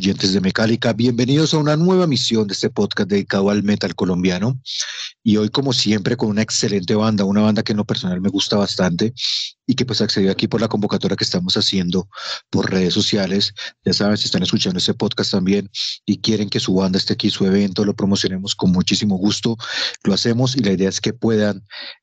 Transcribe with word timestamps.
Oyentes 0.00 0.32
de 0.32 0.40
Mecálica, 0.40 0.94
bienvenidos 0.94 1.52
a 1.52 1.58
una 1.58 1.76
nueva 1.76 2.06
misión 2.06 2.46
de 2.46 2.54
este 2.54 2.70
podcast 2.70 3.10
dedicado 3.10 3.50
al 3.50 3.62
metal 3.62 3.94
colombiano. 3.94 4.58
Y 5.22 5.36
hoy, 5.36 5.50
como 5.50 5.74
siempre, 5.74 6.16
con 6.16 6.30
una 6.30 6.40
excelente 6.40 6.94
banda, 6.94 7.26
una 7.26 7.42
banda 7.42 7.62
que 7.62 7.72
en 7.72 7.76
lo 7.76 7.84
personal 7.84 8.18
me 8.18 8.30
gusta 8.30 8.56
bastante 8.56 9.12
y 9.66 9.74
que 9.74 9.84
pues 9.84 10.00
accedió 10.00 10.30
aquí 10.32 10.48
por 10.48 10.62
la 10.62 10.68
convocatoria 10.68 11.18
que 11.18 11.24
estamos 11.24 11.54
haciendo 11.58 12.08
por 12.48 12.70
redes 12.70 12.94
sociales. 12.94 13.52
Ya 13.84 13.92
saben, 13.92 14.16
si 14.16 14.24
están 14.24 14.42
escuchando 14.42 14.78
este 14.78 14.94
podcast 14.94 15.32
también 15.32 15.68
y 16.06 16.16
quieren 16.16 16.48
que 16.48 16.60
su 16.60 16.72
banda 16.72 16.96
esté 16.96 17.12
aquí, 17.12 17.28
su 17.28 17.44
evento, 17.44 17.84
lo 17.84 17.94
promocionemos 17.94 18.54
con 18.54 18.72
muchísimo 18.72 19.18
gusto, 19.18 19.58
lo 20.04 20.14
hacemos 20.14 20.56
y 20.56 20.60
la 20.60 20.72
idea 20.72 20.88
es 20.88 21.02
que 21.02 21.12
puedan, 21.12 21.62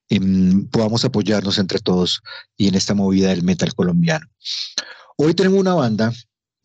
em, 0.09 0.67
podamos 0.67 1.04
apoyarnos 1.04 1.58
entre 1.58 1.80
todos 1.80 2.22
y 2.58 2.67
en 2.67 2.76
esta 2.76 2.94
movida 2.94 3.30
del 3.30 3.42
metal 3.42 3.73
colombiano. 3.73 4.28
Hoy 5.17 5.34
tenemos 5.34 5.59
una 5.59 5.73
banda 5.73 6.14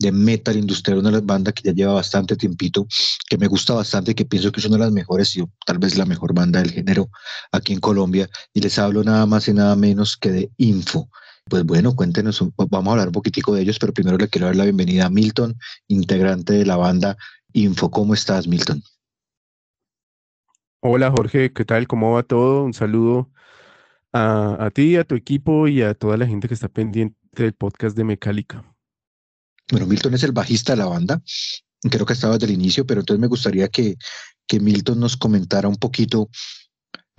de 0.03 0.11
metal 0.11 0.57
industrial, 0.57 0.99
una 0.99 1.09
de 1.09 1.13
las 1.13 1.25
bandas 1.25 1.53
que 1.53 1.63
ya 1.63 1.73
lleva 1.73 1.93
bastante 1.93 2.35
tiempito, 2.35 2.85
que 3.27 3.37
me 3.37 3.47
gusta 3.47 3.73
bastante, 3.73 4.13
que 4.13 4.25
pienso 4.25 4.51
que 4.51 4.59
es 4.59 4.65
una 4.65 4.75
de 4.75 4.83
las 4.83 4.91
mejores 4.91 5.35
y 5.37 5.43
tal 5.65 5.79
vez 5.79 5.97
la 5.97 6.05
mejor 6.05 6.33
banda 6.33 6.59
del 6.61 6.71
género 6.71 7.09
aquí 7.51 7.73
en 7.73 7.79
Colombia. 7.79 8.29
Y 8.53 8.59
les 8.59 8.77
hablo 8.77 9.03
nada 9.03 9.25
más 9.25 9.47
y 9.47 9.53
nada 9.53 9.75
menos 9.75 10.17
que 10.17 10.31
de 10.31 10.51
Info. 10.57 11.09
Pues 11.49 11.63
bueno, 11.63 11.95
cuéntenos, 11.95 12.43
vamos 12.57 12.87
a 12.87 12.91
hablar 12.91 13.07
un 13.07 13.13
poquitico 13.13 13.55
de 13.55 13.61
ellos, 13.61 13.79
pero 13.79 13.93
primero 13.93 14.17
le 14.17 14.27
quiero 14.27 14.47
dar 14.47 14.55
la 14.55 14.65
bienvenida 14.65 15.05
a 15.05 15.09
Milton, 15.09 15.57
integrante 15.87 16.53
de 16.53 16.65
la 16.65 16.75
banda 16.75 17.17
Info. 17.53 17.89
¿Cómo 17.89 18.13
estás, 18.13 18.47
Milton? 18.47 18.83
Hola 20.81 21.11
Jorge, 21.11 21.53
¿qué 21.53 21.63
tal? 21.63 21.87
¿Cómo 21.87 22.11
va 22.11 22.23
todo? 22.23 22.63
Un 22.65 22.73
saludo 22.73 23.31
a, 24.11 24.57
a 24.59 24.69
ti, 24.69 24.97
a 24.97 25.05
tu 25.05 25.15
equipo 25.15 25.69
y 25.69 25.81
a 25.81 25.93
toda 25.93 26.17
la 26.17 26.27
gente 26.27 26.49
que 26.49 26.53
está 26.53 26.67
pendiente 26.67 27.15
del 27.31 27.53
podcast 27.53 27.95
de 27.95 28.03
Mecálica. 28.03 28.72
Bueno, 29.71 29.87
Milton 29.87 30.13
es 30.13 30.23
el 30.23 30.31
bajista 30.31 30.73
de 30.73 30.77
la 30.77 30.85
banda, 30.85 31.21
creo 31.81 32.05
que 32.05 32.13
estaba 32.13 32.33
desde 32.33 32.47
el 32.47 32.59
inicio, 32.59 32.85
pero 32.85 33.01
entonces 33.01 33.19
me 33.19 33.27
gustaría 33.27 33.67
que, 33.69 33.95
que 34.47 34.59
Milton 34.59 34.99
nos 34.99 35.17
comentara 35.17 35.67
un 35.67 35.77
poquito 35.77 36.29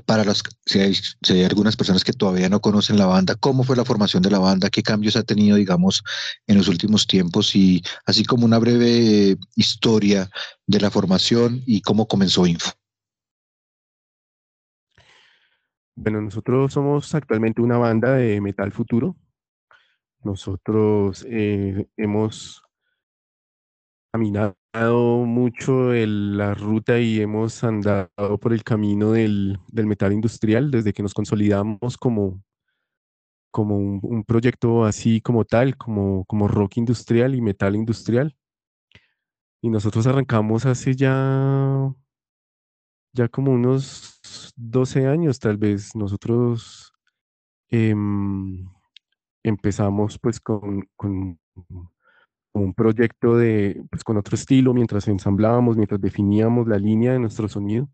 para 0.06 0.24
las, 0.24 0.42
si 0.66 0.80
hay, 0.80 0.94
hay 1.30 1.44
algunas 1.44 1.76
personas 1.76 2.04
que 2.04 2.12
todavía 2.12 2.48
no 2.48 2.60
conocen 2.60 2.98
la 2.98 3.06
banda, 3.06 3.36
cómo 3.36 3.64
fue 3.64 3.76
la 3.76 3.84
formación 3.84 4.22
de 4.22 4.30
la 4.30 4.38
banda, 4.38 4.70
qué 4.70 4.82
cambios 4.82 5.16
ha 5.16 5.22
tenido, 5.22 5.56
digamos, 5.56 6.02
en 6.46 6.58
los 6.58 6.68
últimos 6.68 7.06
tiempos 7.06 7.54
y 7.56 7.82
así 8.04 8.24
como 8.24 8.44
una 8.44 8.58
breve 8.58 9.36
historia 9.56 10.30
de 10.66 10.80
la 10.80 10.90
formación 10.90 11.62
y 11.66 11.80
cómo 11.80 12.06
comenzó 12.06 12.46
Info. 12.46 12.72
Bueno, 15.96 16.20
nosotros 16.20 16.72
somos 16.72 17.14
actualmente 17.14 17.62
una 17.62 17.78
banda 17.78 18.14
de 18.14 18.40
metal 18.40 18.72
futuro. 18.72 19.16
Nosotros 20.24 21.24
eh, 21.28 21.86
hemos 21.96 22.62
caminado 24.12 24.56
mucho 25.26 25.92
el- 25.92 26.36
la 26.36 26.54
ruta 26.54 26.98
y 27.00 27.20
hemos 27.20 27.62
andado 27.64 28.38
por 28.40 28.52
el 28.52 28.64
camino 28.64 29.12
del, 29.12 29.58
del 29.68 29.86
metal 29.86 30.12
industrial 30.12 30.70
desde 30.70 30.92
que 30.92 31.02
nos 31.02 31.14
consolidamos 31.14 31.96
como, 31.98 32.42
como 33.50 33.76
un, 33.76 34.24
proyecto 34.24 34.84
así 34.84 35.20
como 35.20 35.44
tal, 35.44 35.76
como, 35.76 36.24
como 36.26 36.48
rock 36.48 36.76
industrial 36.78 37.34
y 37.34 37.40
metal 37.40 37.76
industrial. 37.76 38.36
Y 39.60 39.70
nosotros 39.70 40.06
arrancamos 40.06 40.66
hace 40.66 40.94
ya, 40.94 41.92
ya 43.12 43.28
como 43.28 43.52
unos 43.52 44.20
12 44.56 45.06
años 45.06 45.38
tal 45.38 45.56
vez. 45.56 45.94
Nosotros 45.94 46.92
em, 47.70 48.68
empezamos 49.44 50.18
pues 50.18 50.40
con, 50.40 50.88
con 50.96 51.38
un 52.54 52.74
proyecto 52.74 53.36
de, 53.36 53.84
pues 53.90 54.04
con 54.04 54.16
otro 54.16 54.34
estilo, 54.36 54.74
mientras 54.74 55.08
ensamblábamos, 55.08 55.76
mientras 55.76 56.00
definíamos 56.00 56.68
la 56.68 56.78
línea 56.78 57.12
de 57.12 57.18
nuestro 57.18 57.48
sonido. 57.48 57.88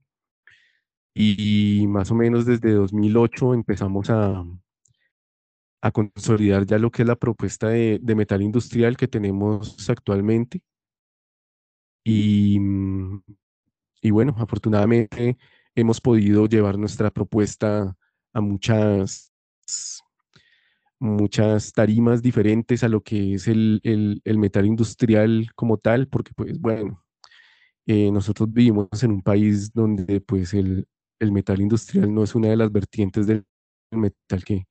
Y 1.14 1.86
más 1.88 2.10
o 2.10 2.14
menos 2.14 2.46
desde 2.46 2.72
2008 2.72 3.54
empezamos 3.54 4.10
a, 4.10 4.44
a 5.82 5.90
consolidar 5.90 6.66
ya 6.66 6.78
lo 6.78 6.90
que 6.90 7.02
es 7.02 7.08
la 7.08 7.16
propuesta 7.16 7.68
de, 7.68 7.98
de 8.00 8.14
metal 8.14 8.42
industrial 8.42 8.96
que 8.96 9.08
tenemos 9.08 9.88
actualmente. 9.88 10.62
Y, 12.04 12.58
mm, 12.60 13.22
y 14.02 14.10
bueno, 14.10 14.34
afortunadamente 14.38 15.38
hemos 15.74 16.00
podido 16.00 16.46
llevar 16.46 16.78
nuestra 16.78 17.10
propuesta 17.10 17.96
a 18.32 18.40
muchas, 18.40 19.32
muchas 21.00 21.72
tarimas 21.72 22.22
diferentes 22.22 22.84
a 22.84 22.88
lo 22.90 23.02
que 23.02 23.34
es 23.34 23.48
el, 23.48 23.80
el- 23.84 24.22
el 24.24 24.38
metal 24.38 24.66
industrial 24.66 25.48
como 25.56 25.78
tal, 25.78 26.08
porque 26.08 26.32
pues 26.36 26.60
bueno, 26.60 27.04
eh, 27.86 28.10
nosotros 28.12 28.52
vivimos 28.52 28.88
en 29.02 29.12
un 29.12 29.22
país 29.22 29.72
donde 29.72 30.20
pues 30.20 30.54
el, 30.54 30.86
el 31.20 31.32
metal 31.32 31.60
industrial 31.60 32.12
no 32.14 32.24
es 32.24 32.34
una 32.34 32.48
de 32.48 32.56
las 32.56 32.72
vertientes 32.72 33.26
del 33.26 33.44
metal 33.92 34.44
que 34.44 34.66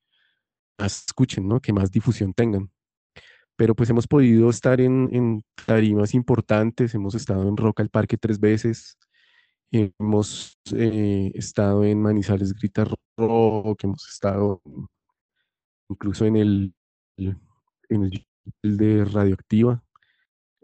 más 0.78 1.04
escuchen, 1.08 1.48
¿no? 1.48 1.60
Que 1.60 1.72
más 1.72 1.90
difusión 1.90 2.32
tengan. 2.34 2.70
Pero 3.56 3.74
pues 3.74 3.90
hemos 3.90 4.06
podido 4.08 4.50
estar 4.50 4.80
en, 4.80 5.08
en 5.12 5.42
tarimas 5.66 6.14
importantes, 6.14 6.94
hemos 6.94 7.14
estado 7.14 7.48
en 7.48 7.56
Rock 7.56 7.80
al 7.80 7.90
Parque 7.90 8.16
tres 8.16 8.40
veces, 8.40 8.98
hemos 9.72 10.58
eh, 10.74 11.30
estado 11.34 11.84
en 11.84 12.00
Manizales 12.02 12.54
Grita 12.54 12.86
Rock, 13.18 13.84
hemos 13.84 14.08
estado 14.08 14.62
incluso 15.90 16.24
en 16.24 16.36
el, 16.36 16.74
en 17.18 18.10
el 18.62 18.76
de 18.78 19.04
Radioactiva. 19.04 19.82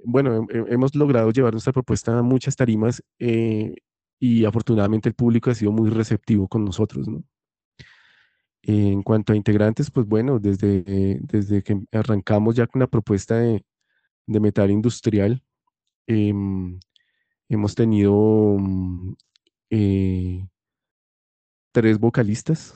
Bueno, 0.04 0.34
hem- 0.36 0.48
hem- 0.48 0.66
hemos 0.72 0.94
logrado 0.94 1.30
llevar 1.32 1.52
nuestra 1.52 1.72
propuesta 1.72 2.18
a 2.18 2.22
muchas 2.22 2.56
tarimas 2.56 3.02
eh, 3.18 3.74
y 4.18 4.44
afortunadamente 4.44 5.08
el 5.08 5.14
público 5.14 5.50
ha 5.50 5.54
sido 5.54 5.72
muy 5.72 5.90
receptivo 5.90 6.48
con 6.48 6.64
nosotros, 6.64 7.08
¿no? 7.08 7.22
En 8.62 9.02
cuanto 9.02 9.32
a 9.32 9.36
integrantes, 9.36 9.90
pues 9.90 10.06
bueno, 10.06 10.38
desde, 10.40 10.82
eh, 10.86 11.18
desde 11.22 11.62
que 11.62 11.80
arrancamos 11.92 12.56
ya 12.56 12.66
con 12.66 12.80
la 12.80 12.88
propuesta 12.88 13.36
de, 13.38 13.64
de 14.26 14.40
metal 14.40 14.70
industrial, 14.70 15.42
em, 16.08 16.78
hemos 17.48 17.74
tenido 17.76 18.56
mm, 18.58 19.14
eh, 19.70 20.48
tres 21.72 21.98
vocalistas 21.98 22.74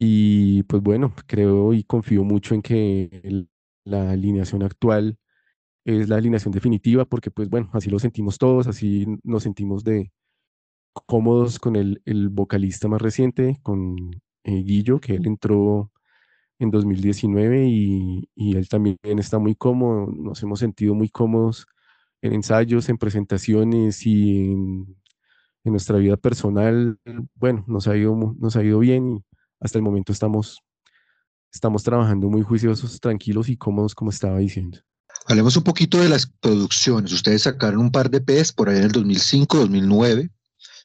y 0.00 0.64
pues 0.64 0.82
bueno, 0.82 1.14
creo 1.26 1.74
y 1.74 1.84
confío 1.84 2.24
mucho 2.24 2.54
en 2.54 2.62
que 2.62 3.46
la 3.84 4.10
alineación 4.12 4.62
actual 4.62 5.18
es 5.84 6.08
la 6.08 6.16
alineación 6.16 6.52
definitiva 6.52 7.04
porque 7.04 7.30
pues 7.30 7.50
bueno, 7.50 7.70
así 7.74 7.90
lo 7.90 7.98
sentimos 7.98 8.38
todos, 8.38 8.66
así 8.66 9.06
nos 9.24 9.42
sentimos 9.44 9.84
de 9.84 10.12
cómodos 11.06 11.58
con 11.58 11.76
el, 11.76 12.00
vocalista 12.30 12.88
más 12.88 13.02
reciente, 13.02 13.60
con 13.62 13.96
eh, 14.44 14.62
Guillo, 14.64 15.00
que 15.00 15.14
él 15.16 15.26
entró 15.26 15.92
en 16.58 16.70
2019 16.70 17.66
y, 17.68 18.30
y 18.34 18.56
él 18.56 18.68
también 18.68 18.98
está 19.04 19.38
muy 19.38 19.54
cómodo, 19.54 20.06
nos 20.06 20.42
hemos 20.42 20.60
sentido 20.60 20.94
muy 20.94 21.10
cómodos 21.10 21.66
en 22.22 22.34
ensayos, 22.34 22.88
en 22.88 22.98
presentaciones 22.98 24.06
y 24.06 24.52
en, 24.52 24.96
nuestra 25.64 25.98
vida 25.98 26.16
personal. 26.16 26.98
Bueno, 27.34 27.64
nos 27.68 27.86
ha 27.86 27.96
ido, 27.96 28.16
nos 28.38 28.56
ha 28.56 28.64
ido 28.64 28.78
bien 28.78 29.24
y 29.29 29.29
hasta 29.60 29.78
el 29.78 29.82
momento 29.82 30.12
estamos, 30.12 30.62
estamos 31.52 31.82
trabajando 31.82 32.28
muy 32.28 32.42
juiciosos, 32.42 33.00
tranquilos 33.00 33.48
y 33.48 33.56
cómodos, 33.56 33.94
como 33.94 34.10
estaba 34.10 34.38
diciendo. 34.38 34.78
Hablemos 35.26 35.56
un 35.56 35.64
poquito 35.64 35.98
de 36.00 36.08
las 36.08 36.26
producciones. 36.26 37.12
Ustedes 37.12 37.42
sacaron 37.42 37.80
un 37.80 37.92
par 37.92 38.10
de 38.10 38.18
EPs 38.18 38.52
por 38.52 38.68
ahí 38.68 38.78
en 38.78 38.84
el 38.84 38.92
2005, 38.92 39.58
2009. 39.58 40.30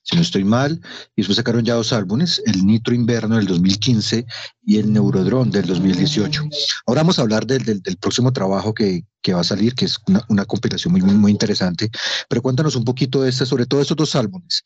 Si 0.05 0.15
no 0.15 0.21
estoy 0.21 0.43
mal, 0.43 0.79
y 1.15 1.21
después 1.21 1.35
sacaron 1.35 1.65
ya 1.65 1.73
dos 1.73 1.91
álbumes, 1.91 2.41
el 2.45 2.63
Nitro 2.63 2.93
Inverno 2.93 3.37
del 3.37 3.47
2015 3.47 4.25
y 4.63 4.77
el 4.77 4.93
Neurodrone 4.93 5.49
del 5.49 5.65
2018. 5.65 6.43
Ahora 6.85 7.01
vamos 7.01 7.17
a 7.17 7.23
hablar 7.23 7.47
del, 7.47 7.63
del, 7.65 7.97
próximo 7.97 8.31
trabajo 8.31 8.71
que, 8.75 9.03
que, 9.23 9.33
va 9.33 9.41
a 9.41 9.43
salir, 9.43 9.73
que 9.73 9.85
es 9.85 9.97
una, 10.07 10.23
una 10.29 10.45
compilación 10.45 10.91
muy, 10.91 11.01
muy, 11.01 11.15
muy, 11.15 11.31
interesante, 11.31 11.89
pero 12.29 12.43
cuéntanos 12.43 12.75
un 12.75 12.85
poquito 12.85 13.23
de 13.23 13.29
este, 13.29 13.47
sobre 13.47 13.65
todo 13.65 13.81
estos 13.81 13.97
dos 13.97 14.15
álbumes. 14.15 14.61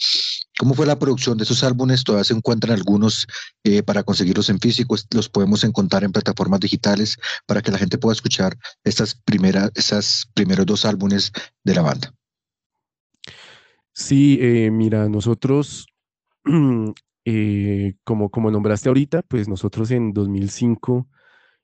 ¿Cómo 0.57 0.73
fue 0.73 0.85
la 0.85 0.99
producción 0.99 1.37
de 1.37 1.45
esos 1.45 1.63
álbumes? 1.63 2.03
Todavía 2.03 2.25
se 2.25 2.33
encuentran 2.33 2.73
algunos 2.73 3.25
eh, 3.63 3.81
para 3.81 4.03
conseguirlos 4.03 4.49
en 4.49 4.59
físico, 4.59 4.97
los 5.11 5.29
podemos 5.29 5.63
encontrar 5.63 6.03
en 6.03 6.11
plataformas 6.11 6.59
digitales 6.59 7.17
para 7.45 7.61
que 7.61 7.71
la 7.71 7.77
gente 7.77 7.97
pueda 7.97 8.13
escuchar 8.13 8.57
estas 8.83 9.15
primeras, 9.15 9.71
esas 9.75 10.25
primeros 10.33 10.65
dos 10.65 10.83
álbumes 10.83 11.31
de 11.63 11.75
la 11.75 11.81
banda. 11.81 12.13
Sí, 13.99 14.37
eh, 14.41 14.71
mira, 14.71 15.09
nosotros, 15.09 15.85
eh, 17.25 17.93
como, 18.05 18.29
como 18.31 18.49
nombraste 18.49 18.87
ahorita, 18.89 19.23
pues 19.23 19.49
nosotros 19.49 19.91
en 19.91 20.13
2005 20.13 21.05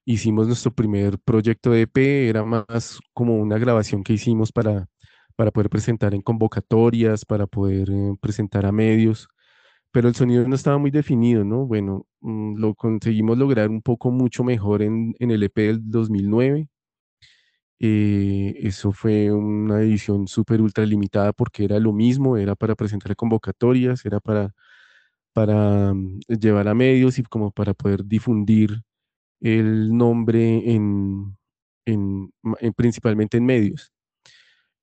hicimos 0.06 0.48
nuestro 0.48 0.74
primer 0.74 1.18
proyecto 1.20 1.72
de 1.72 1.84
EP, 1.84 2.30
era 2.30 2.44
más 2.46 3.00
como 3.14 3.38
una 3.38 3.58
grabación 3.58 4.04
que 4.04 4.14
hicimos 4.14 4.52
para, 4.52 4.88
para 5.38 5.52
poder 5.52 5.70
presentar 5.70 6.14
en 6.14 6.22
convocatorias, 6.22 7.26
para 7.26 7.48
poder 7.48 7.90
eh, 7.92 8.16
presentar 8.22 8.66
a 8.66 8.74
medios, 8.74 9.30
pero 9.92 10.10
el 10.10 10.16
sonido 10.16 10.48
no 10.48 10.56
estaba 10.56 10.78
muy 10.78 10.92
definido, 10.92 11.46
¿no? 11.46 11.66
Bueno, 11.66 12.08
mm, 12.22 12.58
lo 12.60 12.76
conseguimos 12.76 13.38
lograr 13.38 13.70
un 13.70 13.82
poco 13.82 14.12
mucho 14.12 14.44
mejor 14.44 14.82
en, 14.84 15.16
en 15.20 15.32
el 15.32 15.44
EP 15.44 15.56
del 15.68 15.80
2009 15.92 16.70
eh, 17.80 18.56
eso 18.62 18.92
fue 18.92 19.32
una 19.32 19.82
edición 19.82 20.28
súper 20.28 20.62
ultra 20.62 20.86
limitada 20.86 21.34
porque 21.34 21.66
era 21.66 21.80
lo 21.80 21.94
mismo, 21.94 22.38
era 22.38 22.56
para 22.56 22.76
presentar 22.76 23.16
convocatorias, 23.16 24.06
era 24.06 24.20
para, 24.20 24.54
para 25.34 25.94
mm, 25.94 26.20
llevar 26.40 26.68
a 26.70 26.76
medios 26.76 27.20
y 27.20 27.24
como 27.24 27.52
para 27.52 27.74
poder 27.74 28.06
difundir 28.06 28.84
el 29.42 29.96
nombre 29.98 30.72
en, 30.74 31.38
en, 31.86 32.32
principalmente 32.76 33.38
en 33.38 33.46
medios. 33.46 33.94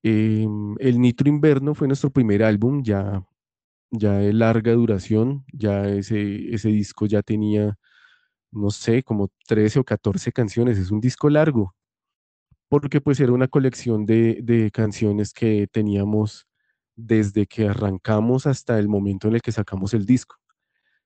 Em, 0.03 0.75
el 0.79 0.99
Nitro 1.01 1.29
Inverno 1.29 1.75
fue 1.75 1.87
nuestro 1.87 2.11
primer 2.11 2.43
álbum, 2.43 2.83
ya, 2.83 3.23
ya 3.91 4.13
de 4.13 4.33
larga 4.33 4.73
duración, 4.73 5.45
ya 5.53 5.87
ese, 5.87 6.53
ese 6.53 6.69
disco 6.69 7.05
ya 7.07 7.21
tenía, 7.23 7.77
no 8.51 8.71
sé, 8.71 9.03
como 9.03 9.29
13 9.47 9.79
o 9.79 9.83
14 9.85 10.31
canciones, 10.33 10.77
es 10.79 10.91
un 10.91 11.01
disco 11.01 11.29
largo, 11.29 11.75
porque 12.73 13.01
pues 13.01 13.19
era 13.19 13.31
una 13.31 13.47
colección 13.47 14.07
de, 14.07 14.71
canciones 14.73 15.31
que 15.31 15.67
teníamos 15.71 16.47
desde 16.95 17.45
que 17.45 17.67
arrancamos 17.67 18.47
hasta 18.47 18.79
el 18.79 18.87
momento 18.87 19.27
en 19.27 19.35
el 19.35 19.43
que 19.43 19.51
sacamos 19.51 19.93
el 19.93 20.07
disco. 20.07 20.37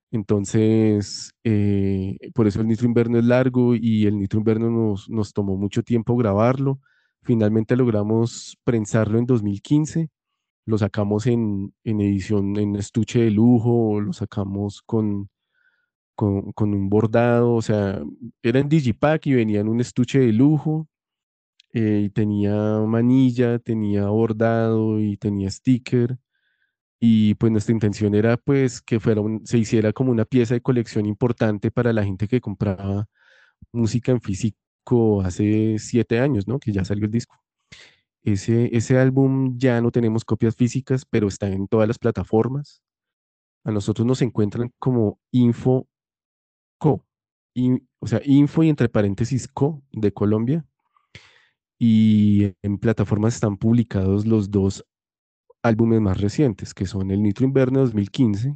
Entonces, 0.09 1.33
eh, 1.43 2.17
por 2.33 2.47
eso 2.47 2.61
el 2.61 2.69
Nitro 2.69 2.87
Inverno 2.87 3.19
es 3.19 3.25
largo 3.25 3.75
y 3.75 4.05
el 4.05 4.17
Nitro 4.17 4.39
Inverno 4.39 4.69
nos, 4.69 5.09
nos 5.09 5.33
tomó 5.33 5.57
mucho 5.57 5.83
tiempo 5.83 6.15
grabarlo. 6.15 6.79
Finalmente 7.23 7.75
logramos 7.75 8.57
prensarlo 8.63 9.19
en 9.19 9.25
2015. 9.25 10.07
Lo 10.65 10.77
sacamos 10.77 11.27
en, 11.27 11.73
edición, 11.83 12.57
en 12.57 12.77
estuche 12.77 13.19
de 13.19 13.31
lujo, 13.31 13.99
lo 13.99 14.13
sacamos 14.13 14.81
con, 14.83 15.27
con, 16.15 16.53
con, 16.53 16.73
un 16.73 16.87
bordado, 16.87 17.55
o 17.55 17.61
sea, 17.61 18.01
era 18.41 18.61
en 18.61 18.69
Digipack 18.69 19.27
y 19.27 19.33
venía 19.33 19.59
en 19.59 19.67
un 19.67 19.81
estuche 19.81 20.19
de 20.19 20.31
lujo 20.31 20.87
eh, 21.77 22.01
y 22.05 22.09
tenía 22.09 22.53
manilla, 22.87 23.59
tenía 23.59 24.07
bordado 24.07 24.99
y 24.99 25.15
tenía 25.17 25.51
sticker. 25.51 26.17
Y 26.99 27.35
pues 27.35 27.51
nuestra 27.51 27.73
intención 27.73 28.15
era 28.15 28.37
pues 28.37 28.81
que 28.81 28.99
fuera 28.99 29.21
se 29.45 29.59
hiciera 29.59 29.93
como 29.93 30.11
una 30.11 30.25
pieza 30.25 30.55
de 30.55 30.61
colección 30.61 31.05
importante 31.05 31.69
para 31.71 31.93
la 31.93 32.03
gente 32.03 32.27
que 32.27 32.41
compraba 32.41 33.07
música 33.71 34.11
en 34.11 34.21
físico 34.21 35.21
hace 35.23 35.77
siete 35.79 36.19
años, 36.19 36.47
¿no? 36.47 36.59
Que 36.59 36.71
ya 36.71 36.85
salió 36.85 37.05
el 37.05 37.11
disco. 37.11 37.35
Ese, 38.23 38.75
ese 38.75 38.97
álbum 38.99 39.57
ya 39.57 39.81
no 39.81 39.91
tenemos 39.91 40.25
copias 40.25 40.55
físicas, 40.55 41.05
pero 41.05 41.27
está 41.27 41.47
en 41.49 41.67
todas 41.67 41.87
las 41.87 41.99
plataformas. 41.99 42.81
A 43.65 43.71
nosotros 43.71 44.07
nos 44.07 44.21
encuentran 44.23 44.73
como 44.79 45.19
Info 45.31 45.87
Co. 46.79 47.05
o 47.99 48.07
sea, 48.07 48.21
Info 48.25 48.63
y 48.63 48.69
entre 48.69 48.89
paréntesis 48.89 49.47
Co 49.47 49.83
de 49.91 50.11
Colombia 50.13 50.65
y 51.79 52.53
en 52.61 52.77
plataformas 52.77 53.35
están 53.35 53.57
publicados 53.57 54.25
los 54.25 54.49
dos 54.49 54.85
álbumes 55.61 56.01
más 56.01 56.19
recientes, 56.19 56.73
que 56.73 56.85
son 56.85 57.11
el 57.11 57.21
Nitro 57.21 57.45
Inverno 57.45 57.79
de 57.79 57.85
2015 57.85 58.55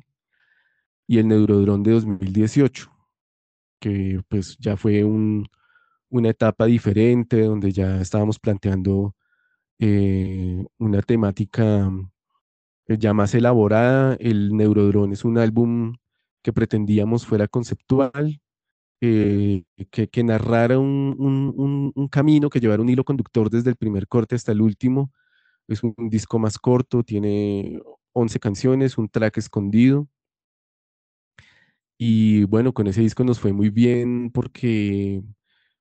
y 1.08 1.18
el 1.18 1.28
Neurodrone 1.28 1.84
de 1.84 1.92
2018, 1.92 2.92
que 3.80 4.22
pues 4.28 4.58
ya 4.60 4.78
fue 4.78 5.04
una 5.04 6.30
etapa 6.30 6.66
diferente 6.66 7.42
donde 7.44 7.72
ya 7.72 8.02
estábamos 8.02 8.40
planteando 8.40 9.16
eh, 9.80 10.64
una 10.78 11.02
temática 11.02 11.92
ya 12.88 13.14
más 13.14 13.36
elaborada. 13.36 14.16
El 14.20 14.56
Neurodrone 14.56 15.14
es 15.14 15.26
un 15.26 15.38
álbum 15.38 15.96
que 16.42 16.54
pretendíamos 16.54 17.26
fuera 17.26 17.48
conceptual, 17.48 18.42
que, 19.02 20.24
narrara 20.24 20.78
un, 20.80 22.08
camino, 22.12 22.50
que 22.50 22.60
llevara 22.60 22.82
un 22.82 22.90
hilo 22.90 23.04
conductor 23.04 23.50
desde 23.50 23.72
el 23.72 23.76
primer 23.76 24.08
corte 24.08 24.36
hasta 24.36 24.52
el 24.52 24.62
último. 24.62 25.12
Es 25.68 25.84
un 25.84 25.96
disco 26.10 26.40
más 26.40 26.60
corto, 26.60 27.04
tiene 27.04 27.82
11 28.14 28.40
canciones, 28.40 28.98
un 28.98 29.10
track 29.10 29.38
escondido. 29.38 30.08
Y 31.98 32.44
bueno, 32.46 32.74
con 32.74 32.88
ese 32.88 33.02
disco 33.02 33.24
nos 33.24 33.40
fue 33.40 33.54
muy 33.54 33.70
bien 33.70 34.32
porque, 34.32 35.24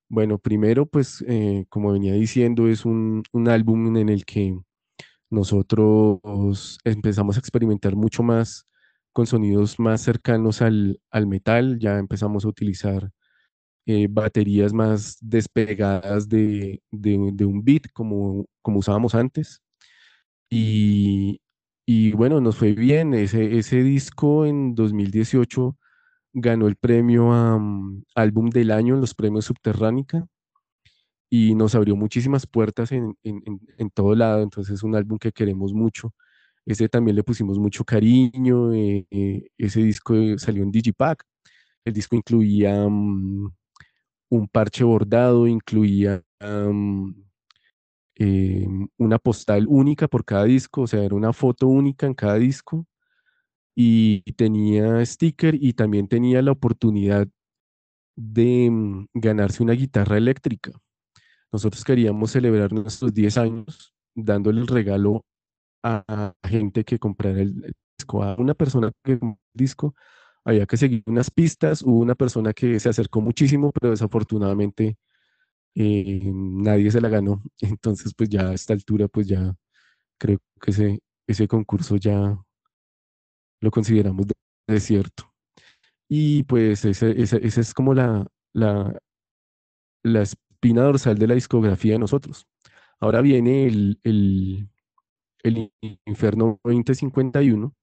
bueno, 0.09 0.39
primero, 0.39 0.87
pues, 0.87 1.25
eh, 1.29 1.67
como 1.69 1.93
venía 1.93 2.15
diciendo, 2.15 2.69
es 2.69 2.85
un, 2.85 3.23
álbum 3.49 3.97
en 3.97 4.09
el 4.11 4.25
que 4.25 4.59
nosotros 5.31 6.79
empezamos 6.85 7.37
a 7.37 7.41
experimentar 7.41 7.97
mucho 7.97 8.23
más 8.23 8.67
con 9.13 9.27
sonidos 9.27 9.79
más 9.79 10.03
cercanos 10.03 10.63
al, 10.63 11.01
metal, 11.27 11.79
ya 11.79 11.99
empezamos 11.99 12.45
a 12.45 12.49
utilizar 12.49 13.11
eh, 13.87 14.09
baterías 14.11 14.73
más 14.73 15.19
despegadas 15.21 16.29
de, 16.29 16.81
un 16.93 17.65
beat 17.65 17.91
como, 17.93 18.47
como 18.63 18.79
usábamos 18.81 19.15
antes. 19.15 19.63
Y, 20.49 21.41
bueno, 22.15 22.41
nos 22.41 22.57
fue 22.57 22.73
bien. 22.73 23.15
Ese, 23.15 23.59
ese 23.59 23.83
disco 23.83 24.47
en 24.47 24.75
2018 24.75 25.77
ganó 26.33 26.69
el 26.69 26.77
premio 26.77 27.33
a 27.33 27.59
mm, 27.59 28.05
Álbum 28.15 28.51
del 28.51 28.71
Año 28.71 28.95
en 28.95 29.01
los 29.01 29.15
premios 29.15 29.47
Subterránica 29.47 30.27
y 31.31 31.55
nos 31.55 31.75
abrió 31.77 31.97
muchísimas 31.97 32.47
puertas 32.47 32.91
en, 32.93 33.17
todo 33.95 34.15
lado. 34.15 34.43
Entonces 34.43 34.75
es 34.75 34.83
un 34.83 34.97
álbum 34.97 35.19
que 35.19 35.33
queremos 35.33 35.73
mucho. 35.73 36.13
Ese 36.67 36.89
también 36.89 37.17
le 37.17 37.25
pusimos 37.25 37.59
mucho 37.59 37.85
cariño. 37.85 38.73
Eh, 38.73 39.07
eh, 39.11 39.49
ese 39.59 39.83
disco 39.83 40.15
salió 40.39 40.63
en 40.63 40.71
Digipack. 40.71 41.25
El 41.85 41.93
disco 41.95 42.17
incluía 42.17 42.89
mm, 42.89 43.51
un 44.31 44.49
parche 44.49 44.85
bordado, 44.85 45.47
incluía 45.47 46.23
em, 46.41 47.15
una 48.99 49.19
postal 49.19 49.67
única 49.67 50.07
por 50.09 50.25
cada 50.25 50.45
disco, 50.45 50.83
o 50.83 50.87
sea, 50.87 51.03
era 51.03 51.15
una 51.15 51.33
foto 51.33 51.67
única 51.69 52.07
en 52.07 52.15
cada 52.15 52.37
disco. 52.37 52.87
Y 53.75 54.23
tenía 54.35 55.05
sticker 55.07 55.55
y 55.55 55.73
también 55.73 56.09
tenía 56.09 56.43
la 56.43 56.53
oportunidad 56.53 57.29
de 58.17 58.71
mm, 58.71 59.07
ganarse 59.15 59.63
una 59.63 59.73
guitarra 59.75 60.19
eléctrica. 60.19 60.73
Nosotros 61.53 61.85
queríamos 61.85 62.31
celebrar 62.31 62.73
nuestros 62.73 63.13
10 63.15 63.39
años 63.39 63.95
dándole 64.15 64.61
el 64.61 64.67
regalo 64.67 65.25
a, 65.83 66.35
gente 66.45 66.85
que 66.85 66.99
comprara 66.99 67.41
el, 67.41 67.75
disco, 67.99 68.23
a 68.23 68.37
una 68.37 68.55
persona 68.55 68.93
que 69.05 69.19
comprara 69.19 69.41
el 69.55 69.59
disco, 69.59 69.95
había 70.45 70.67
que 70.67 70.77
seguir 70.77 71.03
unas 71.07 71.31
pistas, 71.31 71.83
hubo 71.83 72.01
una 72.01 72.15
persona 72.15 72.53
que 72.53 72.81
se 72.81 72.89
acercó 72.89 73.21
muchísimo, 73.21 73.73
pero 73.73 73.91
desafortunadamente 73.91 74.97
eh, 75.75 76.23
nadie 76.25 76.91
se 76.91 77.01
la 77.01 77.09
ganó. 77.09 77.43
Entonces, 77.61 78.15
pues 78.15 78.29
ya 78.29 78.49
a 78.51 78.55
esta 78.55 78.73
altura, 78.75 79.09
pues 79.09 79.29
ya 79.29 79.55
creo 80.19 80.39
que 80.61 80.71
ese, 80.73 81.01
ese 81.27 81.49
concurso 81.49 81.97
ya 81.97 82.39
lo 83.61 83.71
consideramos 83.71 84.27
desierto. 84.67 85.33
Y 86.09 86.43
pues 86.45 86.85
esa 86.85 87.07
es 87.11 87.75
como 87.75 87.95
la, 87.95 88.27
la, 88.53 88.99
la 90.03 90.23
espina 90.23 90.83
dorsal 90.83 91.19
de 91.19 91.27
la 91.27 91.35
discografía 91.35 91.93
de 91.95 91.99
nosotros. 92.01 92.47
Ahora 92.99 93.21
viene 93.23 93.67
el, 93.67 94.69
el 95.43 95.73
Inferno 96.07 96.61
2051, 96.65 97.75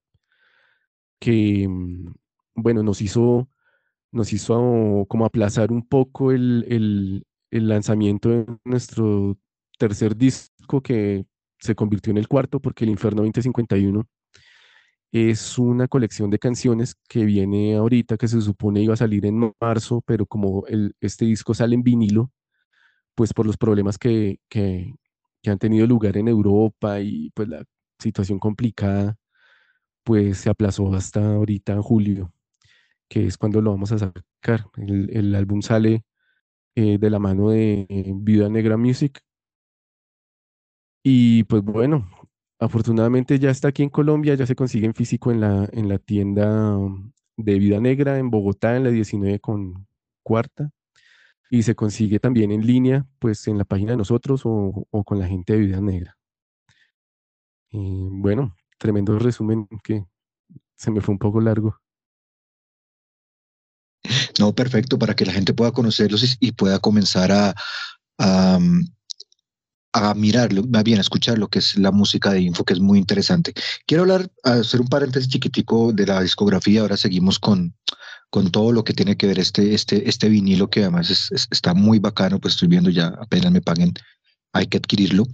que 1.19 1.67
mm, 1.67 2.13
bueno, 2.55 2.83
nos 2.83 3.01
hizo, 3.01 3.49
nos 4.11 4.33
hizo 4.33 5.05
como 5.07 5.25
aplazar 5.25 5.71
un 5.71 5.87
poco 5.87 6.31
el, 6.31 7.23
lanzamiento 7.51 8.29
de 8.29 8.45
nuestro 8.65 9.37
tercer 9.79 10.15
disco 10.17 10.81
que 10.81 11.25
se 11.59 11.75
convirtió 11.75 12.11
en 12.11 12.17
el 12.17 12.27
cuarto 12.27 12.59
porque 12.59 12.83
el 12.83 12.91
Inferno 12.91 13.21
2051 13.23 14.05
es 15.11 15.57
una 15.57 15.87
colección 15.87 16.29
de 16.29 16.39
canciones 16.39 16.95
que 17.07 17.25
viene 17.25 17.75
ahorita, 17.75 18.17
que 18.17 18.27
se 18.27 18.41
supone 18.41 18.81
iba 18.81 18.93
a 18.93 18.97
salir 18.97 19.25
en 19.25 19.53
marzo, 19.59 20.01
pero 20.05 20.25
como 20.25 20.65
el, 20.67 20.93
este 20.99 21.25
disco 21.25 21.53
sale 21.53 21.75
en 21.75 21.83
vinilo, 21.83 22.31
pues 23.15 23.33
por 23.33 23.45
los 23.45 23.57
problemas 23.57 23.97
que, 23.97 24.39
que, 24.49 24.93
que 25.41 25.51
han 25.51 25.59
tenido 25.59 25.87
lugar 25.87 26.17
en 26.17 26.27
Europa 26.27 26.99
y 27.01 27.31
pues 27.31 27.47
la 27.47 27.63
situación 27.99 28.39
complicada, 28.39 29.17
pues 30.03 30.39
se 30.39 30.49
aplazó 30.49 30.93
hasta 30.95 31.35
ahorita 31.35 31.73
en 31.73 31.81
julio, 31.81 32.31
que 33.09 33.27
es 33.27 33.37
cuando 33.37 33.61
lo 33.61 33.71
vamos 33.71 33.91
a 33.91 33.99
sacar. 33.99 34.65
El, 34.77 35.09
el 35.15 35.35
álbum 35.35 35.61
sale 35.61 36.03
eh, 36.75 36.99
de 36.99 37.09
la 37.09 37.19
mano 37.19 37.49
de 37.49 37.87
eh, 37.89 38.11
Vida 38.15 38.49
Negra 38.49 38.77
Music. 38.77 39.19
Y 41.03 41.43
pues 41.45 41.63
bueno, 41.63 42.07
afortunadamente 42.59 43.39
ya 43.39 43.49
está 43.49 43.69
aquí 43.69 43.81
en 43.81 43.89
Colombia, 43.89 44.35
ya 44.35 44.45
se 44.45 44.55
consigue 44.55 44.85
en 44.85 44.93
físico 44.93 45.31
en 45.31 45.41
la, 45.41 45.67
en 45.71 45.89
la 45.89 45.97
tienda 45.97 46.77
de 47.35 47.59
Vida 47.59 47.79
Negra 47.79 48.19
en 48.19 48.29
Bogotá, 48.29 48.75
en 48.75 48.83
la 48.83 48.91
19 48.91 49.39
con 49.39 49.87
cuarta. 50.23 50.69
Y 51.49 51.63
se 51.63 51.75
consigue 51.75 52.19
también 52.19 52.51
en 52.51 52.65
línea, 52.65 53.05
pues 53.19 53.47
en 53.47 53.57
la 53.57 53.63
página 53.63 53.91
de 53.91 53.97
nosotros 53.97 54.41
o, 54.43 54.87
con 55.05 55.19
la 55.19 55.27
gente 55.27 55.53
de 55.53 55.59
Vida 55.59 55.81
Negra. 55.81 56.17
Y 57.69 58.07
bueno, 58.09 58.55
tremendo 58.77 59.17
resumen 59.17 59.67
que 59.83 60.05
se 60.75 60.91
me 60.91 61.01
fue 61.01 61.13
un 61.13 61.19
poco 61.19 61.41
largo. 61.41 61.79
No, 64.39 64.53
perfecto, 64.53 64.99
para 64.99 65.15
que 65.15 65.25
la 65.25 65.33
gente 65.33 65.53
pueda 65.53 65.71
conocerlos 65.71 66.37
y, 66.39 66.51
pueda 66.51 66.79
comenzar 66.79 67.31
a, 67.31 67.55
a, 68.19 68.59
a 69.93 70.13
mirarlo, 70.13 70.63
más 70.63 70.83
bien 70.83 70.99
a 70.99 71.01
escuchar 71.01 71.37
lo 71.37 71.49
que 71.49 71.59
es 71.59 71.77
la 71.77 71.91
música 71.91 72.31
de 72.31 72.41
Info, 72.41 72.63
que 72.63 72.73
es 72.73 72.79
muy 72.79 72.99
interesante. 72.99 73.53
Quiero 73.85 74.03
hablar, 74.03 74.29
hacer 74.43 74.81
un 74.81 74.87
paréntesis 74.87 75.29
chiquitico 75.29 75.91
de 75.91 76.05
la 76.05 76.21
discografía, 76.21 76.81
ahora 76.81 76.97
seguimos 76.97 77.39
con, 77.39 77.75
con 78.29 78.51
todo 78.51 78.71
lo 78.71 78.83
que 78.83 78.93
tiene 78.93 79.15
que 79.15 79.27
ver 79.27 79.39
este, 79.39 79.73
este, 79.73 80.09
este 80.09 80.29
vinilo, 80.29 80.69
que 80.69 80.81
además 80.81 81.31
está 81.51 81.73
muy 81.73 81.99
bacano, 81.99 82.39
pues 82.39 82.55
estoy 82.55 82.67
viendo 82.67 82.89
ya, 82.89 83.07
apenas 83.19 83.51
me 83.51 83.61
paguen, 83.61 83.93
hay 84.53 84.67
que 84.67 84.77
adquirirlo. 84.77 85.25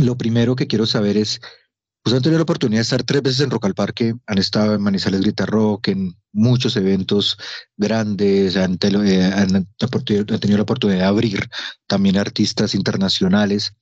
Lo 0.00 0.16
primero 0.16 0.54
que 0.54 0.66
quiero 0.66 0.86
saber 0.86 1.16
es, 1.16 1.40
pues 2.02 2.14
han 2.14 2.22
tenido 2.22 2.38
la 2.38 2.44
oportunidad 2.44 2.78
de 2.78 2.82
estar 2.82 3.02
tres 3.02 3.22
veces 3.22 3.40
en 3.40 3.50
Rock 3.50 3.66
al 3.66 3.74
Parque, 3.74 4.14
han 4.26 4.38
estado 4.38 4.74
en 4.74 4.82
Manizales 4.82 5.20
Grita 5.20 5.46
Rock, 5.46 5.88
en 5.88 6.16
muchos 6.32 6.76
eventos 6.76 7.36
grandes, 7.76 8.56
han, 8.56 8.78
eh, 8.82 9.24
han, 9.24 9.66
tenido 9.98 10.56
la 10.56 10.62
oportunidad 10.62 10.98
de 11.00 11.04
abrir 11.04 11.48
también 11.86 12.16
artistas 12.16 12.74
internacionales. 12.74 13.72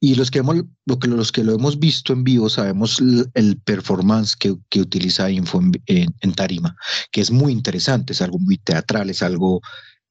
Y 0.00 0.14
los 0.14 0.30
que, 0.30 0.38
hemos, 0.38 0.56
lo 0.86 0.98
que, 0.98 1.08
los 1.08 1.32
que 1.32 1.42
lo 1.42 1.54
hemos 1.54 1.78
visto 1.78 2.12
en 2.12 2.22
vivo 2.22 2.48
sabemos 2.48 3.00
el, 3.34 3.60
performance 3.64 4.36
que, 4.36 4.56
que, 4.68 4.80
utiliza 4.80 5.30
Info 5.30 5.60
en, 5.86 6.32
tarima, 6.34 6.76
que 7.10 7.20
es 7.20 7.32
muy 7.32 7.52
interesante, 7.52 8.12
es 8.12 8.22
algo 8.22 8.38
muy 8.38 8.58
teatral, 8.58 9.10
es 9.10 9.22
algo 9.22 9.60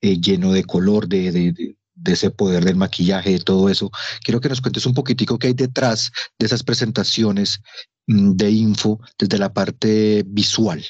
eh, 0.02 0.20
lleno 0.20 0.52
de 0.52 0.66
color, 0.66 1.08
de, 1.08 1.32
de, 1.32 1.78
de 1.98 2.14
ese 2.14 2.32
poder 2.32 2.64
del 2.64 2.76
maquillaje, 2.76 3.32
de 3.32 3.40
todo 3.40 3.70
eso. 3.70 3.90
Quiero 4.24 4.40
que 4.40 4.50
nos 4.50 4.62
cuentes 4.62 4.86
un 4.86 4.94
poquitico 4.94 5.40
qué 5.40 5.48
hay 5.48 5.54
detrás 5.54 6.12
de 6.38 6.46
esas 6.46 6.64
presentaciones 6.64 7.62
mm, 8.08 8.32
de 8.32 8.52
info 8.52 9.00
desde 9.18 9.38
la 9.38 9.54
parte 9.54 10.24
visual. 10.28 10.84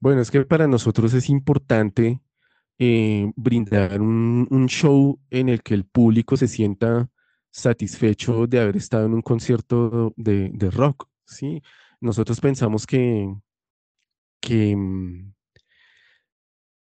Bueno, 0.00 0.20
es 0.20 0.30
que 0.30 0.44
para 0.44 0.66
nosotros 0.66 1.14
es 1.14 1.30
importante 1.30 2.20
eh, 2.78 3.32
brindar 3.36 4.00
un, 4.00 4.66
show 4.68 5.18
en 5.30 5.48
el 5.48 5.62
que 5.62 5.74
el 5.74 5.84
público 5.84 6.36
se 6.36 6.48
sienta 6.48 7.08
satisfecho 7.54 8.48
de 8.48 8.60
haber 8.60 8.76
estado 8.76 9.06
en 9.06 9.14
un 9.14 9.22
concierto 9.22 10.12
de, 10.16 10.50
de 10.52 10.70
rock, 10.72 11.08
¿sí? 11.24 11.62
Nosotros 12.00 12.40
pensamos 12.40 12.84
que, 12.84 13.32
que, 14.40 14.74
mm, 14.74 15.32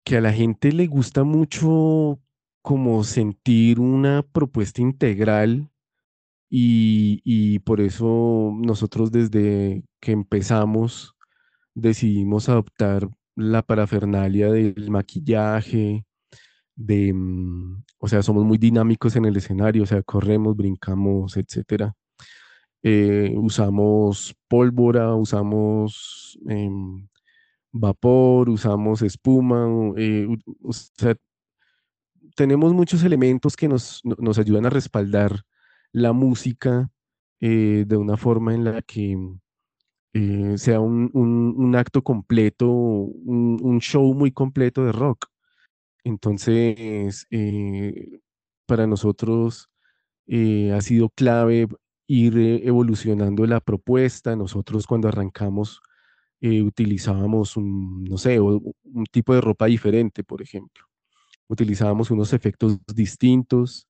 que 0.04 0.16
a 0.16 0.20
la 0.20 0.32
gente 0.32 0.72
le 0.72 0.86
gusta 0.86 1.24
mucho 1.24 2.20
como 2.62 3.02
sentir 3.02 3.80
una 3.80 4.22
propuesta 4.22 4.80
integral 4.80 5.70
y, 6.48 7.58
por 7.60 7.80
eso 7.80 8.52
nosotros 8.56 9.12
desde 9.12 9.84
que 10.00 10.12
empezamos 10.12 11.14
decidimos 11.74 12.48
adoptar 12.48 13.08
la 13.36 13.62
parafernalia 13.62 14.50
del 14.50 14.90
maquillaje, 14.90 16.04
de, 16.80 17.12
mm, 17.12 17.84
o 17.98 18.08
sea, 18.08 18.22
somos 18.22 18.44
muy 18.44 18.58
dinámicos 18.58 19.16
en 19.16 19.26
el 19.26 19.36
escenario, 19.36 19.82
o 19.82 19.86
sea, 19.86 20.02
corremos, 20.02 20.56
brincamos, 20.56 21.36
etcétera. 21.36 21.94
Eh, 22.82 23.34
usamos 23.36 24.34
pólvora, 24.48 25.14
usamos 25.14 26.38
em, 26.48 27.06
vapor, 27.72 28.48
usamos 28.48 29.02
espuma, 29.02 29.68
eh, 29.96 30.28
tenemos 32.34 32.72
muchos 32.72 33.04
elementos 33.04 33.56
que 33.56 33.68
nos, 33.68 34.02
ayudan 34.38 34.66
a 34.66 34.70
respaldar 34.70 35.42
la 35.92 36.12
música 36.14 36.90
eh, 37.40 37.84
de 37.86 37.96
una 37.96 38.16
forma 38.16 38.54
en 38.54 38.64
la 38.64 38.82
que 38.82 39.18
sea 40.56 40.80
un, 40.80 41.74
acto 41.76 42.02
completo, 42.02 42.68
un, 42.68 43.78
show 43.80 44.14
muy 44.14 44.32
completo 44.32 44.84
de 44.84 44.92
rock. 44.92 45.26
Entonces, 46.04 47.26
eh, 47.30 48.20
para 48.66 48.86
nosotros 48.86 49.68
ha 50.28 50.80
sido 50.80 51.10
clave 51.10 51.68
ir 52.06 52.38
evolucionando 52.64 53.46
la 53.46 53.60
propuesta. 53.60 54.36
Nosotros 54.36 54.86
cuando 54.86 55.08
arrancamos 55.08 55.80
utilizábamos 56.42 57.56
un, 57.56 58.04
no 58.04 58.18
sé, 58.18 58.40
un 58.40 59.04
tipo 59.12 59.34
de 59.34 59.40
ropa 59.42 59.66
diferente, 59.66 60.24
por 60.24 60.42
ejemplo 60.42 60.90
utilizábamos 61.50 62.10
unos 62.12 62.32
efectos 62.32 62.78
distintos 62.94 63.88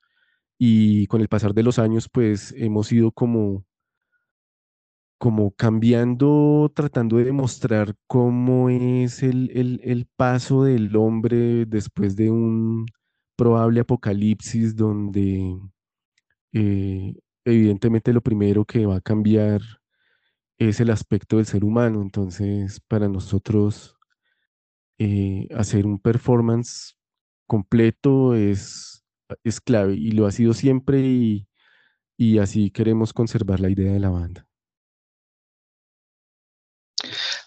y 0.58 1.06
con 1.08 1.20
el 1.20 1.28
pasar 1.28 1.54
de 1.54 1.62
los 1.62 1.78
años 1.78 2.08
pues 2.10 2.54
hemos 2.56 2.90
ido 2.90 3.12
como 3.12 3.64
como 5.20 5.50
cambiando, 5.52 6.72
tratando 6.74 7.18
de 7.18 7.24
demostrar 7.26 7.94
cómo 8.06 8.70
es 8.70 9.22
el, 9.22 10.08
paso 10.16 10.64
del 10.64 10.96
hombre 10.96 11.66
después 11.66 12.16
de 12.16 12.30
un 12.30 12.86
probable 13.36 13.80
apocalipsis 13.80 14.74
donde 14.76 15.58
eh, 16.54 17.14
evidentemente 17.44 18.14
lo 18.14 18.22
primero 18.22 18.64
que 18.64 18.86
va 18.86 18.96
a 18.96 19.00
cambiar 19.02 19.60
es 20.58 20.80
el 20.80 20.90
aspecto 20.90 21.36
del 21.36 21.46
ser 21.46 21.64
humano. 21.64 22.00
Entonces, 22.00 22.80
para 22.88 23.06
nosotros, 23.08 23.96
eh, 24.98 25.48
hacer 25.54 25.86
un 25.86 25.98
performance 25.98 26.96
completo 27.46 28.34
es, 28.34 29.04
es 29.44 29.60
clave 29.60 29.96
y 29.96 30.12
lo 30.12 30.26
ha 30.26 30.32
sido 30.32 30.54
siempre 30.54 31.00
y, 31.02 31.46
y 32.16 32.38
así 32.38 32.70
queremos 32.70 33.12
conservar 33.12 33.60
la 33.60 33.70
idea 33.70 33.92
de 33.92 34.00
la 34.00 34.10
banda. 34.10 34.49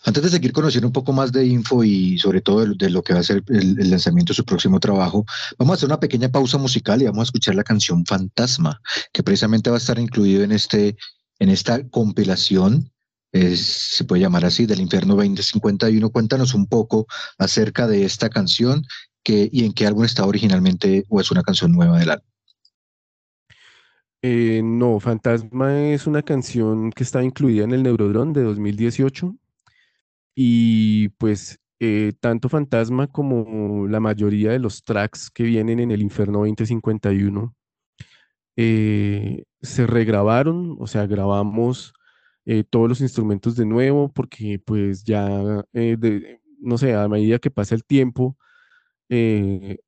Antes 0.05 0.23
de 0.23 0.29
seguir 0.29 0.51
conociendo 0.51 0.87
un 0.87 0.93
poco 0.93 1.13
más 1.13 1.31
de 1.31 1.45
info 1.45 1.83
y 1.83 2.17
sobre 2.19 2.41
todo 2.41 2.65
de, 2.65 2.89
lo 2.89 3.03
que 3.03 3.13
va 3.13 3.21
a 3.21 3.23
ser 3.23 3.43
el, 3.47 3.89
lanzamiento 3.89 4.31
de 4.31 4.35
su 4.35 4.45
próximo 4.45 4.79
trabajo, 4.79 5.25
vamos 5.57 5.73
a 5.73 5.75
hacer 5.75 5.87
una 5.87 5.99
pequeña 5.99 6.29
pausa 6.29 6.57
musical 6.57 7.01
y 7.01 7.05
vamos 7.05 7.21
a 7.21 7.29
escuchar 7.29 7.55
la 7.55 7.63
canción 7.63 8.05
Fantasma, 8.05 8.81
que 9.13 9.23
precisamente 9.23 9.69
va 9.69 9.77
a 9.77 9.79
estar 9.79 9.97
incluido 9.99 10.43
en, 10.43 10.51
este, 10.51 10.97
en 11.39 11.49
esta 11.49 11.87
compilación, 11.89 12.91
se 13.31 14.03
puede 14.03 14.21
llamar 14.21 14.45
así, 14.45 14.65
del 14.65 14.81
Infierno 14.81 15.15
2051. 15.15 16.09
Cuéntanos 16.11 16.53
un 16.53 16.67
poco 16.67 17.07
acerca 17.39 17.87
de 17.87 18.05
esta 18.05 18.29
canción 18.29 18.83
y 19.25 19.65
en 19.65 19.73
qué 19.73 19.87
álbum 19.87 20.03
está 20.03 20.25
originalmente 20.25 21.05
o 21.09 21.21
es 21.21 21.31
una 21.31 21.43
canción 21.43 21.71
nueva 21.71 21.97
del 21.97 22.11
álbum. 22.11 22.27
Eh, 24.21 24.61
no, 24.63 24.99
Fantasma 24.99 25.81
es 25.89 26.07
una 26.07 26.21
canción 26.21 26.91
que 26.91 27.03
está 27.03 27.23
incluida 27.23 27.65
en 27.65 27.73
el 27.73 27.83
Neurodrone 27.83 28.33
de 28.33 28.43
2018 28.43 29.35
y 30.35 31.09
pues 31.09 31.59
eh, 31.79 32.13
tanto 32.19 32.49
Fantasma 32.49 33.07
como 33.07 33.87
la 33.87 33.99
mayoría 33.99 34.51
de 34.51 34.59
los 34.59 34.83
tracks 34.83 35.29
que 35.31 35.43
vienen 35.43 35.79
en 35.79 35.91
el 35.91 36.01
Inferno 36.01 36.39
2051 36.39 37.55
eh, 38.55 39.43
se 39.61 39.87
regrabaron, 39.87 40.77
o 40.79 40.87
sea, 40.87 41.07
grabamos 41.07 41.93
todos 42.69 42.89
los 42.89 42.99
instrumentos 42.99 43.55
de 43.55 43.65
nuevo 43.65 44.11
porque 44.11 44.59
pues 44.59 45.05
ya, 45.05 45.63
no 46.59 46.77
sé, 46.77 46.93
a 46.93 47.07
medida 47.07 47.39
que 47.39 47.49
pasa 47.51 47.73
el 47.75 47.85
tiempo, 47.85 48.37
eh, 49.09 49.79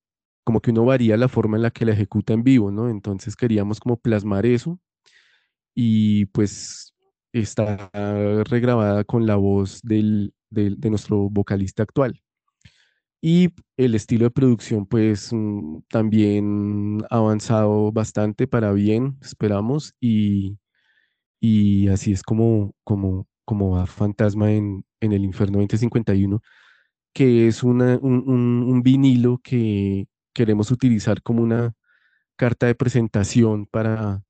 como 0.44 0.62
que 0.62 0.72
uno 0.72 0.86
varía 0.86 1.18
la 1.18 1.28
forma 1.30 1.58
en 1.58 1.64
la 1.64 1.72
que 1.72 1.86
la 1.86 1.94
ejecuta 1.94 2.34
en 2.34 2.44
vivo, 2.44 2.72
¿no? 2.72 2.90
Entonces 2.90 3.36
queríamos 3.36 3.80
como 3.80 3.98
plasmar 3.98 4.46
eso 4.46 4.80
y 5.76 6.26
pues 6.28 6.95
está 7.42 7.90
regrabada 8.46 9.04
con 9.04 9.26
la 9.28 9.36
voz 9.36 9.82
del, 9.84 10.34
de 10.50 10.90
nuestro 10.90 11.30
vocalista 11.30 11.84
actual. 11.84 12.22
Y 13.28 13.50
el 13.78 13.96
estilo 13.96 14.26
de 14.26 14.30
producción 14.30 14.86
pues 14.86 15.34
mm, 15.34 15.80
también 15.90 17.00
ha 17.10 17.18
avanzado 17.18 17.92
bastante 17.92 18.48
para 18.48 18.72
bien, 18.72 19.18
esperamos, 19.20 19.96
y, 20.00 20.60
y 21.42 21.88
así 21.90 22.12
es 22.12 22.22
como, 22.22 22.76
como, 22.84 23.28
como 23.44 23.72
va 23.72 23.88
Fantasma 23.88 24.52
en, 24.52 24.86
en 25.02 25.12
el 25.12 25.26
Infierno 25.26 25.58
2051, 25.58 26.40
que 27.14 27.48
es 27.48 27.64
una, 27.64 27.98
un, 28.00 28.28
un, 28.28 28.84
vinilo 28.84 29.40
que 29.44 30.08
queremos 30.34 30.70
utilizar 30.72 31.24
como 31.24 31.42
una 31.42 31.74
carta 32.38 32.68
de 32.68 32.76
presentación 32.76 33.66
para, 33.66 34.24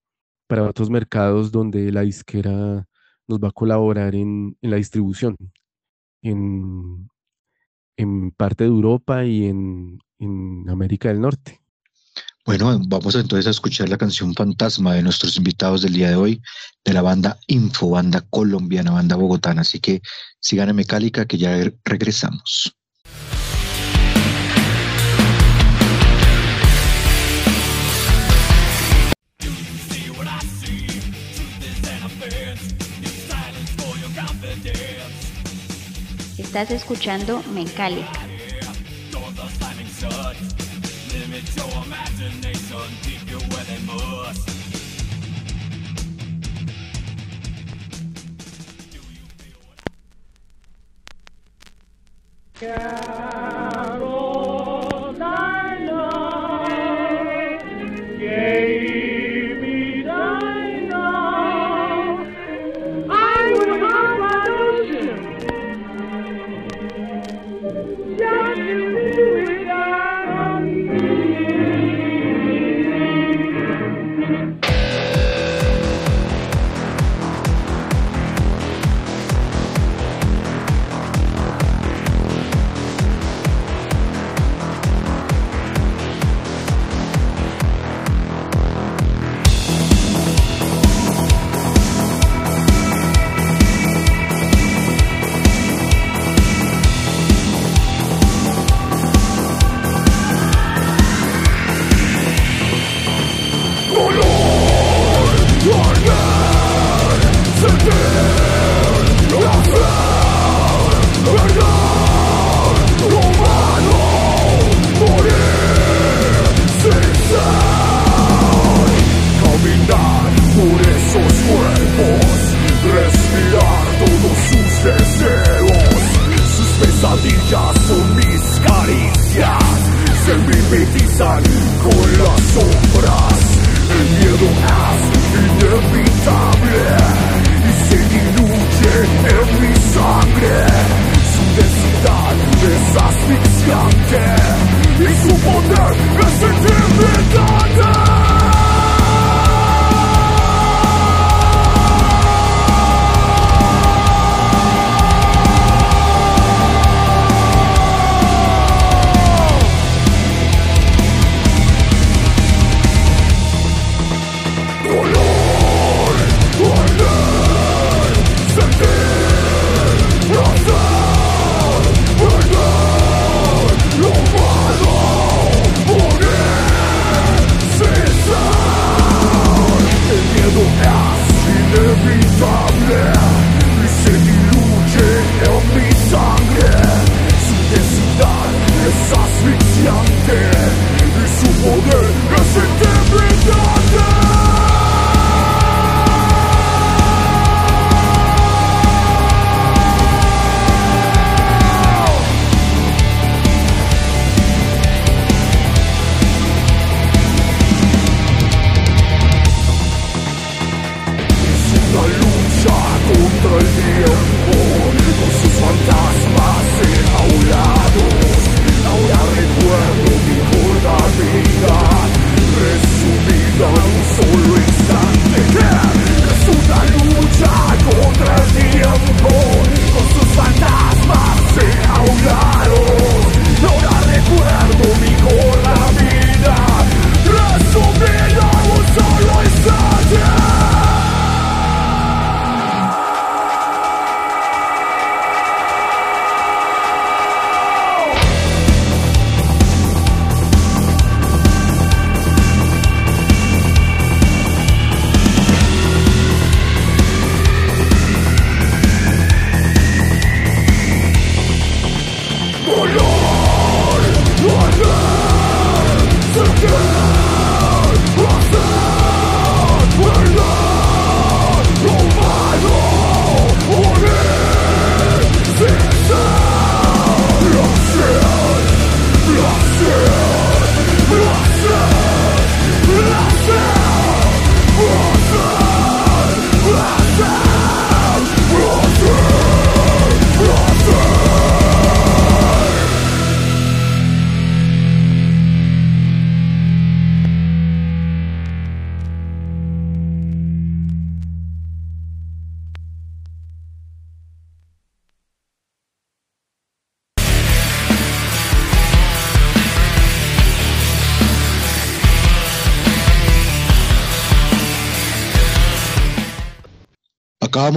para 0.47 0.63
otros 0.63 0.89
mercados 0.89 1.51
donde 1.51 1.91
la 1.91 2.01
disquera 2.03 2.87
nos 3.27 3.39
va 3.39 3.49
a 3.49 3.51
colaborar 3.51 4.15
en, 4.15 4.57
en 4.61 4.69
la 4.69 4.77
distribución, 4.77 5.35
en, 6.21 7.09
en 7.97 8.31
parte 8.31 8.63
de 8.63 8.69
Europa 8.69 9.25
y 9.25 9.45
en, 9.45 9.99
en 10.19 10.69
América 10.69 11.09
del 11.09 11.21
Norte. 11.21 11.61
Bueno, 12.45 12.79
vamos 12.87 13.15
entonces 13.15 13.47
a 13.47 13.49
escuchar 13.49 13.89
la 13.89 13.97
canción 13.97 14.35
Fantasma 14.35 14.93
de 14.93 15.01
nuestros 15.01 15.35
invitados 15.35 15.81
del 15.81 15.93
día 15.93 16.09
de 16.09 16.15
hoy, 16.15 16.41
de 16.83 16.93
la 16.93 17.01
banda 17.01 17.39
Info, 17.47 17.89
banda 17.89 18.21
colombiana, 18.29 18.91
banda 18.91 19.15
bogotana. 19.15 19.61
Así 19.61 19.79
que 19.79 20.01
sigan 20.39 20.69
en 20.69 20.75
Mecálica 20.75 21.25
que 21.25 21.39
ya 21.39 21.57
regresamos. 21.83 22.77
Estás 36.55 36.71
escuchando 36.71 37.43
Mencalica. 37.53 38.25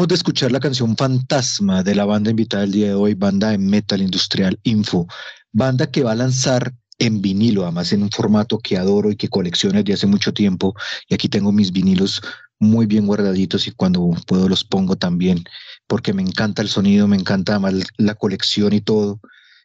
De 0.06 0.14
escuchar 0.14 0.52
la 0.52 0.60
canción 0.60 0.96
Fantasma 0.96 1.82
de 1.82 1.94
la 1.94 2.04
banda 2.04 2.30
invitada 2.30 2.62
el 2.62 2.70
día 2.70 2.86
de 2.86 2.94
hoy, 2.94 3.14
banda 3.14 3.50
de 3.50 3.58
metal 3.58 4.00
industrial 4.00 4.58
Info, 4.62 5.08
banda 5.50 5.90
que 5.90 6.04
va 6.04 6.12
a 6.12 6.14
lanzar 6.14 6.72
en 6.98 7.20
vinilo, 7.20 7.64
además 7.64 7.92
en 7.92 8.04
un 8.04 8.10
formato 8.10 8.58
que 8.58 8.78
adoro 8.78 9.10
y 9.10 9.16
que 9.16 9.28
colecciono 9.28 9.78
desde 9.78 9.94
hace 9.94 10.06
mucho 10.06 10.32
tiempo. 10.32 10.74
Y 11.08 11.14
aquí 11.14 11.28
tengo 11.28 11.50
mis 11.50 11.72
vinilos 11.72 12.22
muy 12.60 12.86
bien 12.86 13.06
guardaditos 13.06 13.66
y 13.66 13.72
cuando 13.72 14.08
puedo 14.26 14.48
los 14.48 14.62
pongo 14.62 14.96
también, 14.96 15.44
porque 15.88 16.14
me 16.14 16.22
encanta 16.22 16.62
el 16.62 16.68
sonido, 16.68 17.08
me 17.08 17.16
encanta 17.16 17.52
además 17.56 17.88
la 17.96 18.14
colección 18.14 18.72
y 18.72 18.80
todo. 18.80 19.20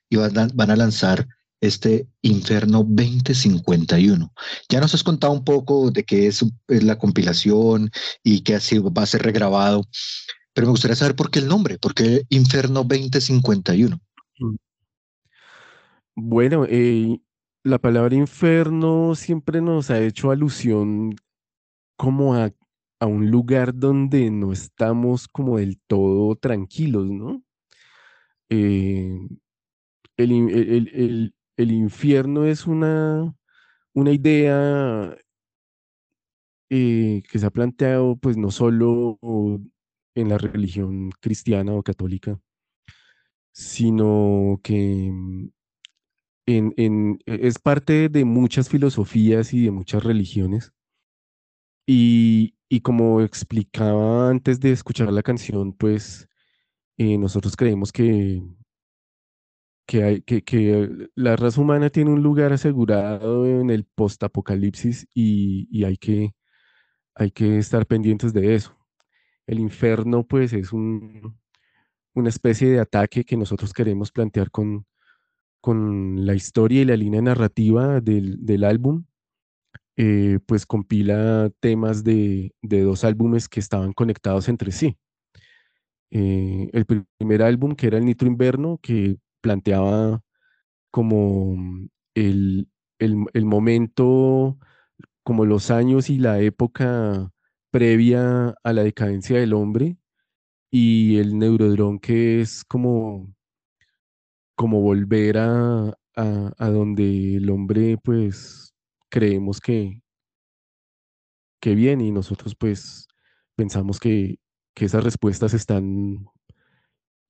Y 0.10 0.18
van 0.18 0.72
a 0.72 0.76
lanzar 0.76 1.28
este 1.66 2.08
Inferno 2.22 2.84
2051. 2.88 4.34
Ya 4.70 4.80
nos 4.82 4.94
has 4.94 5.04
contado 5.04 5.34
un 5.34 5.44
poco 5.44 5.92
de 5.92 6.04
qué 6.04 6.28
es, 6.28 6.46
la 6.68 6.98
compilación 6.98 7.92
y 8.24 8.42
que 8.42 8.56
así 8.56 8.80
va 8.80 9.04
a 9.04 9.06
ser 9.06 9.24
regrabado, 9.24 9.88
pero 10.54 10.68
me 10.68 10.72
gustaría 10.72 10.96
saber 10.96 11.16
por 11.16 11.32
qué 11.32 11.40
el 11.40 11.48
nombre, 11.48 11.80
por 11.80 11.94
qué 11.94 12.24
Inferno 12.30 12.84
2051. 12.84 14.00
Bueno, 16.16 16.66
eh, 16.70 17.20
la 17.64 17.80
palabra 17.80 18.16
infierno 18.16 19.16
siempre 19.16 19.62
nos 19.62 19.90
ha 19.90 20.00
hecho 20.00 20.32
alusión 20.32 21.16
como 21.98 22.36
a, 22.36 22.52
a 23.00 23.08
un 23.08 23.32
lugar 23.32 23.76
donde 23.76 24.32
no 24.32 24.54
estamos 24.54 25.28
como 25.30 25.58
del 25.60 25.80
todo 25.88 26.36
tranquilos, 26.36 27.08
¿no? 27.10 27.44
Eh, 28.50 29.28
el- 30.18 31.34
el- 31.58 31.72
infierno 31.72 32.46
es 32.46 32.68
una, 32.68 33.34
una 33.94 34.12
idea 34.12 35.18
eh, 36.70 37.24
que 37.30 37.40
se 37.40 37.46
ha 37.46 37.50
planteado 37.52 38.16
pues 38.18 38.38
no 38.38 38.52
solo 38.52 39.18
en 40.16 40.30
la 40.30 40.38
religión 40.38 41.12
cristiana 41.22 41.74
o 41.74 41.84
católica, 41.84 42.40
sino 43.52 44.60
que 44.64 45.10
mm, 45.12 45.50
e- 46.48 47.14
es 47.26 47.60
parte 47.60 48.10
de 48.10 48.26
muchas 48.26 48.70
filosofías 48.70 49.54
y 49.54 49.64
de 49.66 49.72
muchas 49.72 50.04
religiones. 50.04 50.74
Y, 51.86 52.56
y 52.70 52.82
como 52.82 53.22
explicaba 53.22 54.30
antes 54.30 54.60
de 54.60 54.72
escuchar 54.72 55.12
la 55.12 55.24
canción, 55.24 55.74
pues 55.74 56.28
eh, 56.98 57.18
nosotros 57.18 57.56
creemos 57.58 57.92
que, 57.92 58.44
que, 59.86 60.04
hay, 60.04 60.22
que, 60.22 60.44
que 60.44 60.90
la 61.16 61.36
raza 61.36 61.62
humana 61.62 61.90
tiene 61.90 62.12
un 62.12 62.24
lugar 62.24 62.54
asegurado 62.54 63.46
en 63.48 63.70
el 63.70 63.86
postapocalipsis 63.86 65.08
y, 65.14 65.68
y 65.72 65.84
hay 65.86 65.98
que, 65.98 66.34
hay 67.16 67.32
que 67.32 67.58
estar 67.60 67.86
pendientes 67.88 68.34
de 68.34 68.56
eso. 68.56 68.78
El 69.48 69.60
infierno, 69.60 70.26
pues, 70.28 70.54
es 70.54 70.74
un, 70.74 71.38
una 72.16 72.30
especie 72.30 72.70
de 72.70 72.80
ataque 72.80 73.26
que 73.26 73.38
nosotros 73.38 73.74
queremos 73.74 74.12
plantear 74.12 74.52
con, 74.52 74.86
con 75.62 76.26
la 76.26 76.36
historia 76.36 76.82
y 76.84 76.86
la 76.86 76.98
línea 76.98 77.22
narrativa 77.22 78.02
del, 78.02 78.46
del 78.46 78.64
álbum. 78.66 79.06
eh, 79.98 80.40
pues 80.46 80.66
compila 80.66 81.52
temas 81.60 82.04
de, 82.04 82.54
de 82.62 82.82
dos 82.82 83.04
álbumes 83.04 83.48
que 83.50 83.60
estaban 83.60 83.94
conectados 83.94 84.50
entre 84.50 84.72
sí. 84.72 84.98
Eh, 86.12 86.70
el 86.74 86.86
pri- 86.86 87.04
primer 87.18 87.42
álbum, 87.42 87.76
que 87.76 87.88
era 87.88 87.98
el 87.98 88.06
Nitro 88.06 88.28
Inverno, 88.28 88.80
que 88.82 89.18
planteaba 89.44 90.24
como 90.92 91.56
mm, 91.58 91.90
el, 92.16 92.70
el, 93.00 93.26
el 93.34 93.46
momento, 93.46 94.58
como 95.24 95.46
los 95.46 95.72
años 95.72 96.10
y 96.10 96.18
la 96.18 96.40
época 96.42 97.32
previa 97.72 98.56
a 98.64 98.74
la 98.74 98.84
decadencia 98.84 99.40
del 99.40 99.54
hombre, 99.54 99.98
y 100.72 101.18
el 101.18 101.38
Neurodrón, 101.38 102.00
que 102.00 102.42
es 102.42 102.64
como, 102.64 103.32
como 104.56 104.82
volver 104.82 105.38
a, 105.38 105.96
a, 106.16 106.70
donde 106.70 107.36
el 107.36 107.50
hombre, 107.52 107.98
pues, 108.04 108.74
creemos 109.10 109.60
que, 109.62 110.02
que 111.62 111.76
viene, 111.76 112.06
y 112.08 112.12
nosotros, 112.12 112.56
pues, 112.56 113.08
pensamos 113.56 114.00
que, 114.00 114.40
que 114.76 114.86
esas 114.86 115.04
respuestas 115.04 115.54
están 115.54 116.26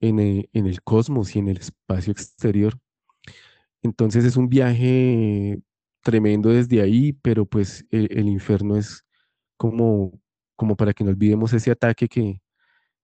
en 0.04 0.20
e- 0.20 0.50
en 0.54 0.68
el 0.68 0.84
cosmos 0.84 1.36
y 1.36 1.40
en 1.40 1.50
el 1.50 1.58
espacio 1.60 2.12
exterior. 2.14 2.80
Entonces 3.82 4.24
es 4.26 4.38
un 4.38 4.50
viaje 4.50 5.60
tremendo 6.02 6.50
desde 6.50 6.82
ahí, 6.82 7.14
pero 7.14 7.46
pues 7.46 7.86
el, 7.90 8.08
el 8.18 8.28
infierno 8.28 8.78
es 8.78 9.06
como, 9.58 10.20
como 10.56 10.76
para 10.76 10.94
que 10.94 11.04
no 11.04 11.12
olvidemos 11.12 11.54
ese 11.54 11.72
ataque 11.72 12.08
que, 12.08 12.42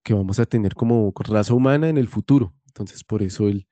que 0.04 0.14
vamos 0.14 0.40
a 0.40 0.46
tener 0.46 0.76
como 0.76 1.14
raza 1.18 1.54
humana 1.54 1.90
en 1.90 1.98
el 1.98 2.08
futuro. 2.08 2.54
Entonces 2.68 3.04
por 3.04 3.24
eso 3.24 3.48
el, 3.50 3.68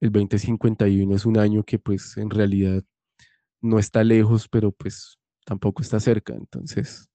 el 0.00 0.12
2051 0.12 1.16
es 1.16 1.26
un 1.26 1.38
año 1.38 1.64
que 1.64 1.78
pues 1.78 2.16
en 2.18 2.30
realidad 2.30 2.82
no 3.60 3.78
está 3.78 4.04
lejos, 4.04 4.48
pero 4.48 4.72
pues 4.72 5.18
tampoco 5.44 5.82
está 5.82 6.00
cerca. 6.00 6.34
Entonces 6.34 7.08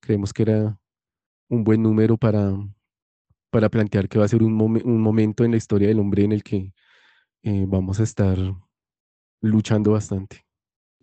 creemos 0.00 0.32
que 0.32 0.42
era 0.44 0.78
un 1.48 1.64
buen 1.64 1.82
número 1.82 2.16
para, 2.18 2.52
para 3.50 3.68
plantear 3.68 4.08
que 4.08 4.18
va 4.18 4.24
a 4.24 4.28
ser 4.28 4.42
un, 4.42 4.56
momen- 4.56 4.84
un 4.84 5.00
momento 5.00 5.44
en 5.44 5.52
la 5.52 5.56
historia 5.56 5.88
del 5.88 5.98
hombre 6.00 6.24
en 6.24 6.32
el 6.32 6.42
que 6.42 6.72
eh, 7.42 7.64
vamos 7.66 8.00
a 8.00 8.02
estar 8.04 8.36
luchando 9.40 9.92
bastante. 9.92 10.44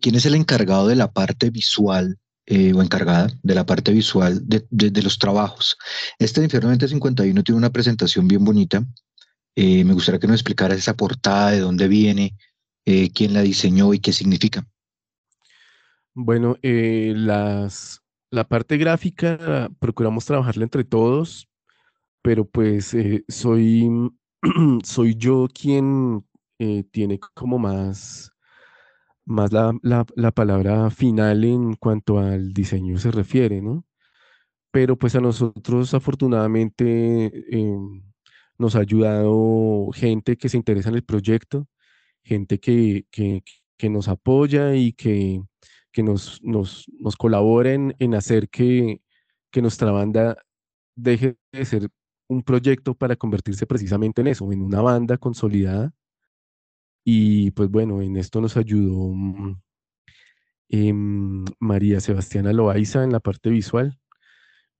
¿Quién 0.00 0.14
es 0.14 0.26
el 0.26 0.34
encargado 0.34 0.88
de 0.88 0.96
la 0.96 1.12
parte 1.12 1.50
visual 1.50 2.18
eh, 2.46 2.72
o 2.74 2.82
encargada 2.82 3.28
de 3.42 3.54
la 3.54 3.64
parte 3.66 3.92
visual 3.92 4.40
de, 4.46 4.66
de- 4.70 4.90
de 4.90 5.02
los 5.02 5.18
trabajos? 5.18 5.76
Este 6.18 6.42
Infierno 6.42 6.68
2051 6.70 7.42
tiene 7.42 7.58
una 7.58 7.70
presentación 7.70 8.28
bien 8.28 8.44
bonita. 8.44 8.84
Eh, 9.56 9.84
me 9.84 9.94
gustaría 9.94 10.20
que 10.20 10.26
nos 10.26 10.36
explicaras 10.36 10.78
esa 10.78 10.94
portada, 10.94 11.50
de 11.52 11.60
dónde 11.60 11.88
viene, 11.88 12.36
eh, 12.84 13.10
quién 13.10 13.32
la 13.32 13.40
diseñó 13.42 13.94
y 13.94 14.00
qué 14.00 14.12
significa. 14.12 14.66
Bueno, 16.14 16.56
eh, 16.62 17.12
las, 17.16 18.00
la 18.30 18.44
parte 18.48 18.76
gráfica 18.78 19.70
procuramos 19.78 20.24
trabajarla 20.24 20.64
entre 20.64 20.84
todos, 20.84 21.48
pero 22.26 22.44
pues 22.44 22.92
eh, 22.94 23.24
soy, 23.28 23.88
soy 24.84 25.14
yo 25.14 25.46
quien 25.54 26.26
eh, 26.58 26.82
tiene 26.90 27.20
como 27.34 27.56
más, 27.56 28.32
más 29.24 29.52
la, 29.52 29.72
la- 29.82 30.06
la 30.16 30.32
palabra 30.32 30.90
final 30.90 31.44
en 31.44 31.74
cuanto 31.76 32.18
al 32.18 32.52
diseño 32.52 32.98
se 32.98 33.10
refiere, 33.12 33.62
¿no? 33.62 33.84
Pero 34.72 34.98
pues 34.98 35.14
a 35.16 35.20
nosotros 35.20 35.94
afortunadamente 35.94 37.32
em, 37.56 38.02
nos 38.58 38.76
ha 38.76 38.80
ayudado 38.80 39.90
gente 39.92 40.36
que 40.36 40.48
se 40.48 40.56
interesa 40.58 40.90
en 40.90 40.96
el 40.96 41.04
proyecto, 41.04 41.68
gente 42.24 42.60
que, 42.60 43.06
que, 43.10 43.44
que 43.78 43.90
nos 43.90 44.08
apoya 44.08 44.74
y 44.76 44.92
que, 44.94 45.42
que 45.92 46.02
nos, 46.02 46.42
nos, 46.42 46.86
nos 47.00 47.16
colabora 47.16 47.72
en, 47.74 47.94
en 48.00 48.14
hacer 48.14 48.48
que, 48.50 49.02
que 49.50 49.62
nuestra 49.62 49.90
banda 49.92 50.36
deje 50.96 51.36
de 51.52 51.64
ser 51.64 51.90
un 52.28 52.42
proyecto 52.42 52.94
para 52.94 53.16
convertirse 53.16 53.66
precisamente 53.66 54.20
en 54.20 54.28
eso, 54.28 54.50
en 54.52 54.62
una 54.62 54.80
banda 54.80 55.16
consolidada. 55.16 55.92
Y 57.04 57.52
pues 57.52 57.70
bueno, 57.70 58.02
en 58.02 58.16
esto 58.16 58.40
nos 58.40 58.56
ayudó 58.56 59.12
em, 60.68 61.44
María 61.60 62.00
Sebastiana 62.00 62.52
Loaiza 62.52 63.04
en 63.04 63.12
la 63.12 63.20
parte 63.20 63.50
visual 63.50 63.98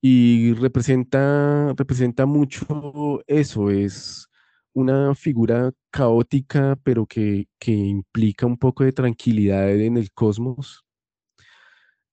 y 0.00 0.52
representa, 0.54 1.72
representa 1.76 2.26
mucho 2.26 3.22
eso, 3.26 3.70
es 3.70 4.28
una 4.72 5.14
figura 5.14 5.72
caótica, 5.90 6.78
pero 6.82 7.06
que, 7.06 7.48
que 7.58 7.72
implica 7.72 8.46
un 8.46 8.58
poco 8.58 8.84
de 8.84 8.92
tranquilidad 8.92 9.70
en 9.74 9.96
el 9.96 10.12
cosmos. 10.12 10.84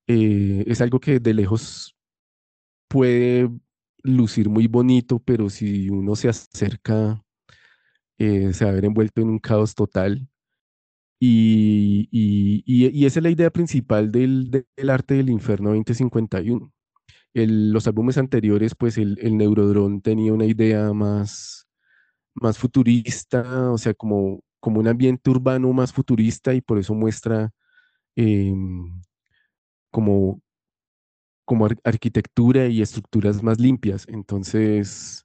Eh, 0.07 0.63
es 0.67 0.81
algo 0.81 0.99
que 0.99 1.19
de 1.19 1.33
lejos 1.33 1.95
puede 2.87 3.49
lucir 4.03 4.49
muy 4.49 4.67
bonito, 4.67 5.19
pero 5.19 5.49
si 5.49 5.89
uno 5.89 6.15
se 6.15 6.29
acerca, 6.29 7.23
eh, 8.17 8.53
se 8.53 8.65
va 8.65 8.71
a 8.71 8.73
ver 8.75 8.85
envuelto 8.85 9.21
en 9.21 9.29
un 9.29 9.39
caos 9.39 9.75
total. 9.75 10.27
Y, 11.19 12.09
y, 12.11 12.63
y- 12.65 13.05
esa 13.05 13.19
es 13.19 13.23
la 13.23 13.29
idea 13.29 13.49
principal 13.51 14.11
del, 14.11 14.51
del 14.51 14.89
arte 14.89 15.13
del 15.15 15.29
infierno 15.29 15.73
2051 15.73 16.71
el- 17.33 17.71
los 17.71 17.87
álbumes 17.87 18.17
anteriores, 18.17 18.75
pues 18.75 18.97
el, 18.97 19.17
el 19.21 19.37
Neurodrone 19.37 20.01
tenía 20.01 20.33
una 20.33 20.45
idea 20.45 20.93
más, 20.93 21.67
más 22.35 22.57
futurista, 22.59 23.71
o 23.71 23.77
sea, 23.79 23.93
como, 23.95 24.41
como 24.61 24.79
un 24.81 24.87
ambiente 24.89 25.29
urbano 25.31 25.73
más 25.73 25.93
futurista 25.93 26.53
y 26.55 26.61
por 26.61 26.79
eso 26.79 26.93
muestra 26.95 27.51
em, 28.15 29.01
como, 29.91 30.41
como 31.45 31.65
ar- 31.65 31.77
arquitectura 31.83 32.67
y 32.67 32.81
estructuras 32.81 33.43
más 33.43 33.59
limpias. 33.59 34.05
Entonces, 34.09 35.23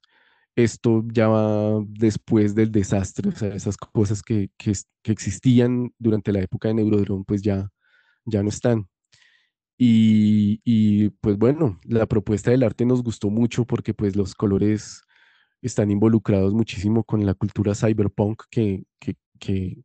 esto 0.55 1.03
ya 1.13 1.27
va 1.29 1.83
después 1.89 2.55
del 2.55 2.71
desastre, 2.71 3.29
o 3.29 3.33
sea, 3.35 3.49
esas 3.55 3.77
cosas 3.77 4.21
que, 4.23 4.49
que, 4.57 4.73
que 5.03 5.11
existían 5.11 5.93
durante 5.99 6.31
la 6.33 6.41
época 6.41 6.67
de 6.69 6.75
Neurodrone, 6.75 7.23
pues 7.27 7.41
ya, 7.41 7.69
ya 8.25 8.43
no 8.43 8.49
están. 8.49 8.87
Y, 9.77 10.61
y, 10.65 11.09
pues 11.21 11.37
bueno, 11.37 11.79
la 11.85 12.05
propuesta 12.05 12.51
del 12.51 12.63
arte 12.63 12.85
nos 12.85 13.01
gustó 13.03 13.29
mucho 13.29 13.65
porque 13.65 13.93
pues 13.93 14.15
los 14.15 14.35
colores 14.35 15.01
están 15.61 15.91
involucrados 15.91 16.53
muchísimo 16.53 17.03
con 17.05 17.25
la 17.25 17.33
cultura 17.35 17.75
cyberpunk 17.75 18.43
que, 18.51 18.85
que, 18.99 19.15
que, 19.39 19.77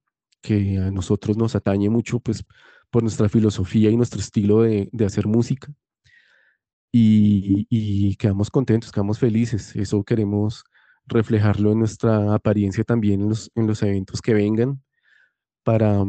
que 0.43 0.79
a 0.79 0.91
nosotros 0.93 1.37
nos 1.37 1.57
atañe 1.57 1.91
mucho 1.91 2.21
pues 2.21 2.45
por 2.91 3.03
nuestra 3.05 3.29
filosofía 3.29 3.91
y 3.91 3.97
nuestro 3.97 4.21
estilo 4.21 4.63
de, 4.63 4.89
de 4.93 5.07
hacer 5.07 5.27
música. 5.29 5.73
Y, 6.97 8.15
quedamos 8.19 8.51
contentos, 8.51 8.93
quedamos 8.93 9.19
felices. 9.19 9.75
Eso 9.75 10.05
queremos 10.05 10.63
reflejarlo 11.07 11.73
en 11.73 11.81
nuestra 11.81 12.33
apariencia 12.35 12.85
también 12.85 13.23
en 13.23 13.31
los, 13.31 13.51
en 13.57 13.67
los 13.67 13.83
eventos 13.83 14.23
que 14.23 14.33
vengan 14.33 14.81
para, 15.65 16.05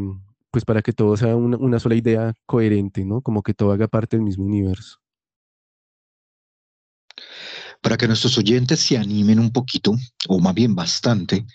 pues 0.51 0.63
para 0.63 0.83
que 0.83 0.93
todo 0.93 1.17
sea 1.17 1.35
una, 1.35 1.79
sola 1.79 1.95
idea 1.95 2.35
coherente, 2.45 3.03
¿no? 3.03 3.21
Como 3.21 3.41
que 3.41 3.55
todo 3.55 3.71
haga 3.71 3.87
parte 3.87 4.17
del 4.17 4.25
mismo 4.25 4.45
universo. 4.45 4.99
Para 7.81 7.97
que 7.97 8.05
nuestros 8.07 8.37
oyentes 8.37 8.79
se 8.79 8.95
animen 8.95 9.39
un 9.39 9.51
poquito, 9.51 9.95
o 10.27 10.39
más 10.39 10.53
bien 10.53 10.75
bastante, 10.75 11.47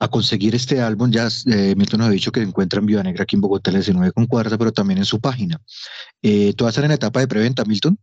a 0.00 0.08
conseguir 0.08 0.56
este 0.56 0.80
álbum, 0.80 1.08
ya 1.08 1.28
eh, 1.46 1.76
Milton 1.76 2.00
nos 2.00 2.08
ha 2.08 2.12
dicho 2.12 2.32
que 2.32 2.42
encuentra 2.42 2.80
en 2.80 2.86
Viva 2.86 3.02
Negra 3.04 3.22
aquí 3.22 3.36
en 3.36 3.42
Bogotá 3.42 3.70
el 3.70 3.76
19 3.76 4.10
con 4.10 4.26
cuarta, 4.26 4.58
pero 4.58 4.72
también 4.72 4.98
en 4.98 5.04
su 5.04 5.20
página. 5.20 5.60
Eh, 6.20 6.52
¿Tú 6.54 6.64
vas 6.64 6.70
a 6.70 6.80
estar 6.80 6.84
en 6.84 6.90
etapa 6.90 7.20
de 7.20 7.28
preventa, 7.28 7.64
Milton? 7.64 7.96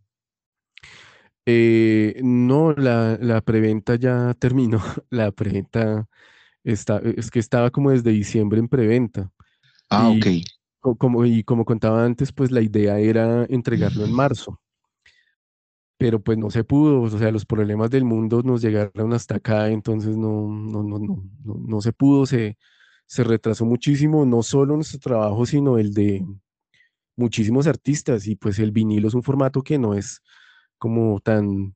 Eh, 1.46 2.20
no, 2.24 2.74
la, 2.74 3.18
la, 3.20 3.42
preventa 3.42 3.96
ya 3.96 4.34
terminó. 4.36 4.80
La 5.10 5.32
preventa 5.32 6.08
está, 6.64 7.00
es 7.00 7.32
que 7.32 7.40
estaba 7.40 7.72
como 7.72 7.92
desde 7.92 8.12
diciembre 8.12 8.60
en 8.60 8.68
preventa. 8.68 9.32
Ah, 9.90 10.12
y, 10.14 10.18
ok. 10.18 10.98
Como, 10.98 11.26
y 11.26 11.44
como 11.44 11.66
contaba 11.66 12.04
antes, 12.04 12.32
pues 12.32 12.52
la 12.52 12.62
idea 12.62 13.00
era 13.00 13.46
entregarlo 13.50 14.06
en 14.06 14.14
marzo. 14.14 14.60
Pero 15.98 16.20
pues 16.20 16.38
no 16.38 16.50
se 16.50 16.64
pudo, 16.64 17.02
o 17.02 17.10
sea, 17.10 17.32
los 17.32 17.46
problemas 17.46 17.92
del 17.92 18.04
mundo 18.04 18.42
nos 18.42 18.64
llegaron 18.64 19.14
hasta 19.14 19.36
acá, 19.36 19.70
entonces 19.70 20.18
no, 20.18 20.48
no, 20.48 20.82
no, 20.82 20.98
no, 20.98 21.24
no, 21.44 21.56
no 21.68 21.82
se 21.82 21.94
pudo, 21.94 22.26
se, 22.26 22.58
se 23.06 23.24
retrasó 23.24 23.66
muchísimo, 23.66 24.26
no 24.26 24.42
solo 24.42 24.76
nuestro 24.76 25.00
trabajo, 25.00 25.46
sino 25.46 25.78
el 25.78 25.94
de 25.94 26.26
muchísimos 27.16 27.68
artistas. 27.68 28.26
Y 28.26 28.36
pues 28.36 28.58
el 28.58 28.72
vinilo 28.72 29.08
es 29.08 29.14
un 29.14 29.22
formato 29.22 29.62
que 29.62 29.78
no 29.78 29.94
es 29.94 30.22
como 30.82 31.20
tan, 31.22 31.76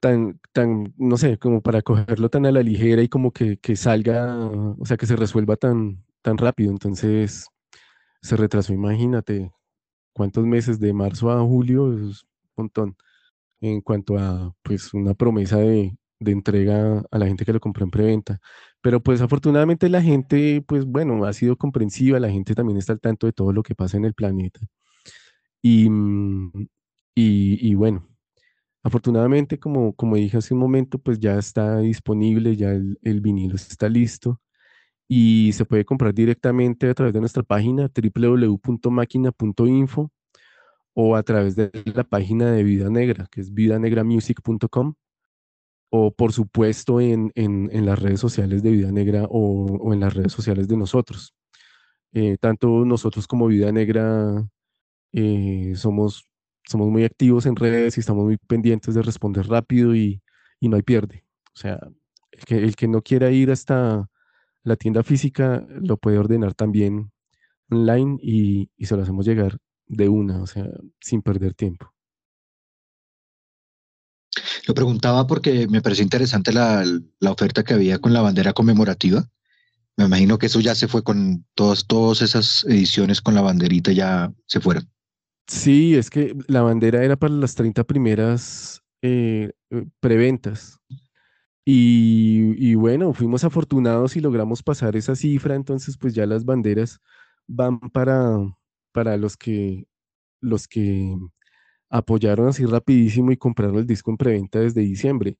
tan, 0.00 0.40
tan, 0.52 0.94
no 0.96 1.16
sé, 1.16 1.36
como 1.38 1.62
para 1.62 1.82
cogerlo 1.82 2.28
tan 2.30 2.46
a 2.46 2.52
la 2.52 2.62
ligera 2.62 3.02
y 3.02 3.08
como 3.08 3.32
que, 3.32 3.58
que 3.58 3.74
salga, 3.74 4.38
o 4.78 4.86
sea, 4.86 4.96
que 4.96 5.06
se 5.06 5.16
resuelva 5.16 5.56
tan, 5.56 6.04
tan 6.22 6.38
rápido. 6.38 6.70
Entonces 6.70 7.48
se 8.22 8.36
retrasó, 8.36 8.72
imagínate, 8.72 9.50
cuántos 10.12 10.46
meses 10.46 10.78
de 10.80 10.92
marzo 10.92 11.30
a 11.32 11.42
julio, 11.42 11.92
es 11.92 12.24
un 12.56 12.64
montón. 12.64 12.96
En 13.60 13.80
cuanto 13.80 14.18
a, 14.18 14.54
pues, 14.62 14.94
una 14.94 15.14
promesa 15.14 15.58
de, 15.58 15.98
de 16.20 16.32
entrega 16.32 17.02
a 17.10 17.18
la 17.18 17.26
gente 17.26 17.44
que 17.44 17.52
lo 17.52 17.60
compró 17.60 17.84
en 17.84 17.90
preventa. 17.90 18.38
Pero 18.80 19.02
pues 19.02 19.20
afortunadamente 19.20 19.88
la 19.88 20.02
gente, 20.02 20.62
pues 20.66 20.84
bueno, 20.86 21.24
ha 21.24 21.32
sido 21.32 21.56
comprensiva, 21.56 22.20
la 22.20 22.30
gente 22.30 22.54
también 22.54 22.78
está 22.78 22.92
al 22.92 23.00
tanto 23.00 23.26
de 23.26 23.32
todo 23.32 23.52
lo 23.52 23.62
que 23.64 23.74
pasa 23.74 23.96
en 23.96 24.04
el 24.04 24.14
planeta. 24.14 24.60
Y, 25.62 25.88
y, 27.16 27.74
bueno, 27.74 28.06
afortunadamente, 28.82 29.58
como, 29.58 29.94
como 29.94 30.16
dije 30.16 30.36
hace 30.38 30.54
un 30.54 30.60
momento, 30.60 30.98
pues 30.98 31.18
ya 31.18 31.38
está 31.38 31.78
disponible, 31.78 32.56
ya 32.56 32.70
el, 32.70 33.20
vinilo 33.20 33.56
está 33.56 33.88
listo 33.88 34.40
y 35.08 35.52
se 35.54 35.64
puede 35.64 35.84
comprar 35.84 36.14
directamente 36.14 36.88
a 36.90 36.94
través 36.94 37.14
de 37.14 37.20
nuestra 37.20 37.42
página 37.42 37.90
www.máquina.info 37.94 40.10
o 40.94 41.16
a 41.16 41.22
través 41.22 41.56
de 41.56 41.70
la 41.94 42.04
página 42.04 42.52
de 42.52 42.64
Vida 42.64 42.90
Negra, 42.90 43.26
que 43.30 43.40
es 43.40 43.52
vidanegramusic.com 43.52 44.94
o 45.90 46.10
por 46.12 46.32
supuesto 46.32 47.00
en, 47.00 47.32
en, 47.34 47.70
en, 47.72 47.86
las 47.86 47.98
redes 47.98 48.20
sociales 48.20 48.62
de 48.62 48.70
Vida 48.72 48.92
Negra 48.92 49.24
o, 49.30 49.66
o 49.80 49.92
en 49.94 50.00
las 50.00 50.14
redes 50.14 50.32
sociales 50.32 50.68
de 50.68 50.76
nosotros. 50.76 51.34
Eh, 52.12 52.36
tanto 52.40 52.84
nosotros 52.86 53.26
como 53.26 53.46
Vida 53.46 53.70
Negra 53.72 54.46
eh, 55.12 55.72
somos, 55.76 56.26
somos 56.66 56.88
muy 56.88 57.04
activos 57.04 57.46
en 57.46 57.56
redes 57.56 57.96
y 57.96 58.00
estamos 58.00 58.24
muy 58.24 58.36
pendientes 58.36 58.94
de 58.94 59.02
responder 59.02 59.46
rápido 59.46 59.94
y, 59.94 60.22
y 60.60 60.68
no 60.68 60.76
hay 60.76 60.82
pierde. 60.82 61.24
O 61.54 61.58
sea, 61.58 61.78
el 62.32 62.44
que, 62.44 62.58
el 62.58 62.76
que 62.76 62.88
no 62.88 63.02
quiera 63.02 63.30
ir 63.30 63.50
hasta 63.50 64.08
la 64.62 64.76
tienda 64.76 65.02
física 65.02 65.64
lo 65.68 65.96
puede 65.96 66.18
ordenar 66.18 66.54
también 66.54 67.12
online 67.70 68.18
y, 68.20 68.70
y 68.76 68.86
se 68.86 68.96
lo 68.96 69.02
hacemos 69.02 69.24
llegar 69.26 69.58
de 69.86 70.08
una, 70.08 70.42
o 70.42 70.46
sea, 70.46 70.68
sin 71.00 71.22
perder 71.22 71.54
tiempo. 71.54 71.92
Lo 74.66 74.74
preguntaba 74.74 75.26
porque 75.26 75.68
me 75.68 75.80
pareció 75.80 76.02
interesante 76.02 76.52
la, 76.52 76.84
la, 77.20 77.30
oferta 77.30 77.62
que 77.62 77.74
había 77.74 78.00
con 78.00 78.12
la 78.12 78.20
bandera 78.20 78.52
conmemorativa. 78.52 79.24
Me 79.96 80.04
imagino 80.04 80.38
que 80.38 80.46
eso 80.46 80.60
ya 80.60 80.74
se 80.74 80.88
fue 80.88 81.04
con 81.04 81.46
todas, 81.54 81.86
todas 81.86 82.20
esas 82.20 82.64
ediciones 82.64 83.20
con 83.20 83.34
la 83.34 83.42
banderita, 83.42 83.92
ya 83.92 84.32
se 84.46 84.60
fueron. 84.60 84.90
Sí, 85.46 85.94
es 85.96 86.10
que 86.10 86.34
la 86.48 86.62
bandera 86.62 87.04
era 87.04 87.16
para 87.16 87.34
las 87.34 87.54
30 87.54 87.84
primeras 87.84 88.82
eh, 89.02 89.52
preventas. 90.00 90.78
Y, 91.64 92.54
y, 92.58 92.74
bueno, 92.76 93.12
fuimos 93.14 93.44
afortunados 93.44 94.16
y 94.16 94.20
logramos 94.20 94.62
pasar 94.62 94.96
esa 94.96 95.16
cifra, 95.16 95.56
entonces 95.56 95.96
pues 95.98 96.14
ya 96.14 96.26
las 96.26 96.44
banderas 96.44 97.00
van 97.48 97.80
para, 97.80 98.38
para 98.92 99.16
los 99.16 99.36
que, 99.36 99.86
los 100.40 100.68
que 100.68 101.16
apoyaron 101.90 102.48
así 102.48 102.66
rapidísimo 102.66 103.32
y 103.32 103.38
compraron 103.38 103.78
el 103.78 103.86
disco 103.86 104.10
en 104.12 104.18
preventa 104.18 104.60
desde 104.60 104.82
diciembre. 104.82 105.38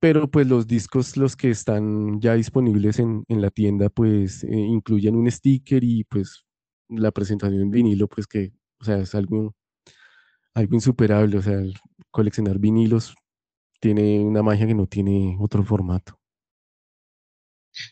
Pero 0.00 0.30
pues 0.30 0.46
los 0.46 0.66
discos, 0.66 1.16
los 1.16 1.36
que 1.36 1.50
están 1.50 2.20
ya 2.20 2.34
disponibles 2.34 2.98
en, 2.98 3.24
en 3.28 3.42
la 3.42 3.50
tienda, 3.50 3.90
pues 3.90 4.44
eh, 4.44 4.48
incluyen 4.50 5.14
un 5.16 5.30
sticker 5.30 5.84
y 5.84 6.04
pues 6.04 6.44
la 6.88 7.10
presentación 7.12 7.60
en 7.62 7.70
vinilo, 7.70 8.08
pues 8.08 8.26
que, 8.26 8.52
o 8.80 8.84
sea, 8.84 8.98
es 8.98 9.14
algo, 9.14 9.54
algo 10.54 10.74
insuperable. 10.74 11.38
O 11.38 11.42
sea, 11.42 11.58
coleccionar 12.10 12.58
vinilos 12.58 13.14
tiene 13.80 14.20
una 14.20 14.42
magia 14.42 14.66
que 14.66 14.74
no 14.74 14.86
tiene 14.86 15.36
otro 15.40 15.64
formato. 15.64 16.18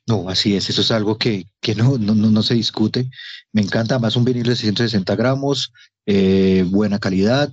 No, 0.07 0.29
así 0.29 0.57
es, 0.57 0.69
eso 0.69 0.81
es 0.81 0.91
algo 0.91 1.19
que, 1.19 1.45
que 1.61 1.75
no, 1.75 1.99
no, 1.99 2.15
no, 2.15 2.43
se 2.43 2.55
discute. 2.55 3.09
Me 3.53 3.63
encanta 3.63 3.99
más 3.99 4.17
un 4.17 4.25
vinilo 4.25 4.51
de 4.51 4.57
160 4.57 5.15
gramos, 5.15 5.73
eh, 6.05 6.65
buena 6.69 6.99
calidad, 6.99 7.53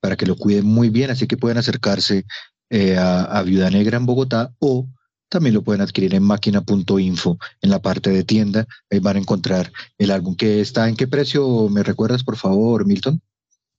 para 0.00 0.16
que 0.16 0.26
lo 0.26 0.36
cuiden 0.36 0.66
muy 0.66 0.90
bien, 0.90 1.10
así 1.10 1.26
que 1.26 1.38
pueden 1.38 1.56
acercarse 1.56 2.26
eh, 2.68 2.96
a, 2.98 3.24
a, 3.24 3.42
Viuda 3.42 3.70
Negra 3.70 3.96
en 3.96 4.04
Bogotá 4.04 4.52
o 4.58 4.86
también 5.34 5.54
lo 5.54 5.62
pueden 5.62 5.82
adquirir 5.82 6.14
en 6.14 6.22
máquina.info 6.22 7.38
en 7.60 7.70
la 7.70 7.82
parte 7.82 8.10
de 8.10 8.22
tienda, 8.22 8.68
ahí 8.88 9.00
van 9.00 9.16
a 9.16 9.18
encontrar 9.18 9.72
el 9.98 10.12
álbum 10.12 10.36
que 10.36 10.60
está 10.60 10.88
en 10.88 10.94
qué 10.94 11.08
precio, 11.08 11.68
me 11.68 11.82
recuerdas 11.82 12.22
por 12.22 12.36
favor, 12.36 12.86
Milton? 12.86 13.20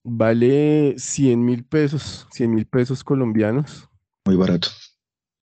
Vale 0.04 0.96
100 0.98 1.46
mil 1.46 1.64
pesos, 1.64 2.28
100 2.32 2.54
mil 2.54 2.66
pesos 2.66 3.06
colombianos. 3.06 3.90
Muy 4.26 4.36
barato. 4.36 4.68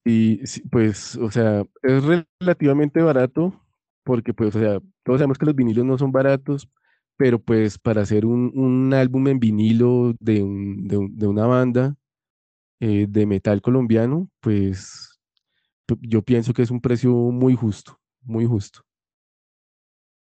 Y 0.04 0.40
pues, 0.68 1.16
o 1.16 1.32
sea, 1.32 1.64
es 1.82 2.04
relativamente 2.42 3.02
barato 3.02 3.58
porque 4.04 4.34
pues, 4.34 4.54
o 4.58 4.60
sea, 4.60 4.82
todos 5.04 5.20
sabemos 5.20 5.38
que 5.38 5.46
los 5.46 5.56
vinilos 5.56 5.86
no 5.86 5.98
son 5.98 6.12
baratos, 6.12 6.68
pero 7.16 7.40
pues 7.40 7.78
para 7.78 8.02
hacer 8.02 8.26
un, 8.26 8.52
un 8.56 8.94
álbum 8.94 9.26
en 9.30 9.40
vinilo 9.40 10.14
de, 10.20 10.44
un, 10.44 10.86
de, 10.86 10.98
un, 10.98 11.18
de 11.18 11.28
una 11.28 11.46
banda 11.46 11.96
eh, 12.82 13.06
de 13.08 13.26
metal 13.26 13.62
colombiano, 13.62 14.30
pues 14.42 15.13
yo 16.02 16.22
pienso 16.22 16.54
que 16.54 16.62
es 16.62 16.72
un 16.72 16.82
precio 16.82 17.12
muy 17.12 17.56
justo, 17.56 18.00
muy 18.22 18.46
justo. 18.46 18.86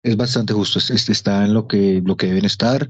Es 0.02 0.16
bastante 0.16 0.52
justo, 0.52 0.78
está 0.78 1.44
en 1.44 1.54
lo 1.54 1.66
que, 1.66 2.02
lo 2.04 2.16
que 2.16 2.28
deben 2.28 2.44
estar 2.44 2.88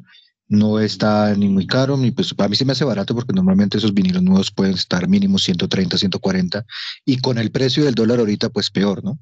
no 0.49 0.81
está 0.81 1.35
ni 1.35 1.49
muy 1.49 1.67
caro, 1.67 1.97
ni 1.97 2.11
pues 2.11 2.35
a 2.37 2.49
mí 2.49 2.57
se 2.57 2.65
me 2.65 2.73
hace 2.73 2.85
barato 2.85 3.15
porque 3.15 3.35
normalmente 3.35 3.77
esos 3.77 3.93
vinilos 3.93 4.23
nuevos 4.23 4.51
pueden 4.51 4.75
estar 4.75 5.07
mínimo 5.07 5.39
130, 5.39 5.99
140 5.99 6.65
y 7.05 7.19
con 7.19 7.39
el 7.39 7.51
precio 7.51 7.85
del 7.85 7.95
dólar 7.95 8.19
ahorita 8.21 8.49
pues 8.49 8.71
peor, 8.71 9.05
¿no? 9.05 9.19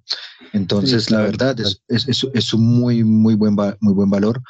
Entonces 0.52 1.04
sí, 1.04 1.08
claro, 1.08 1.24
la 1.24 1.30
verdad 1.30 1.56
claro. 1.56 1.70
es, 1.88 2.08
es, 2.08 2.26
es, 2.32 2.54
un 2.54 2.64
muy, 2.64 3.02
muy 3.02 3.34
buen, 3.34 3.56
muy 3.80 3.92
buen 3.92 4.08
valor 4.08 4.40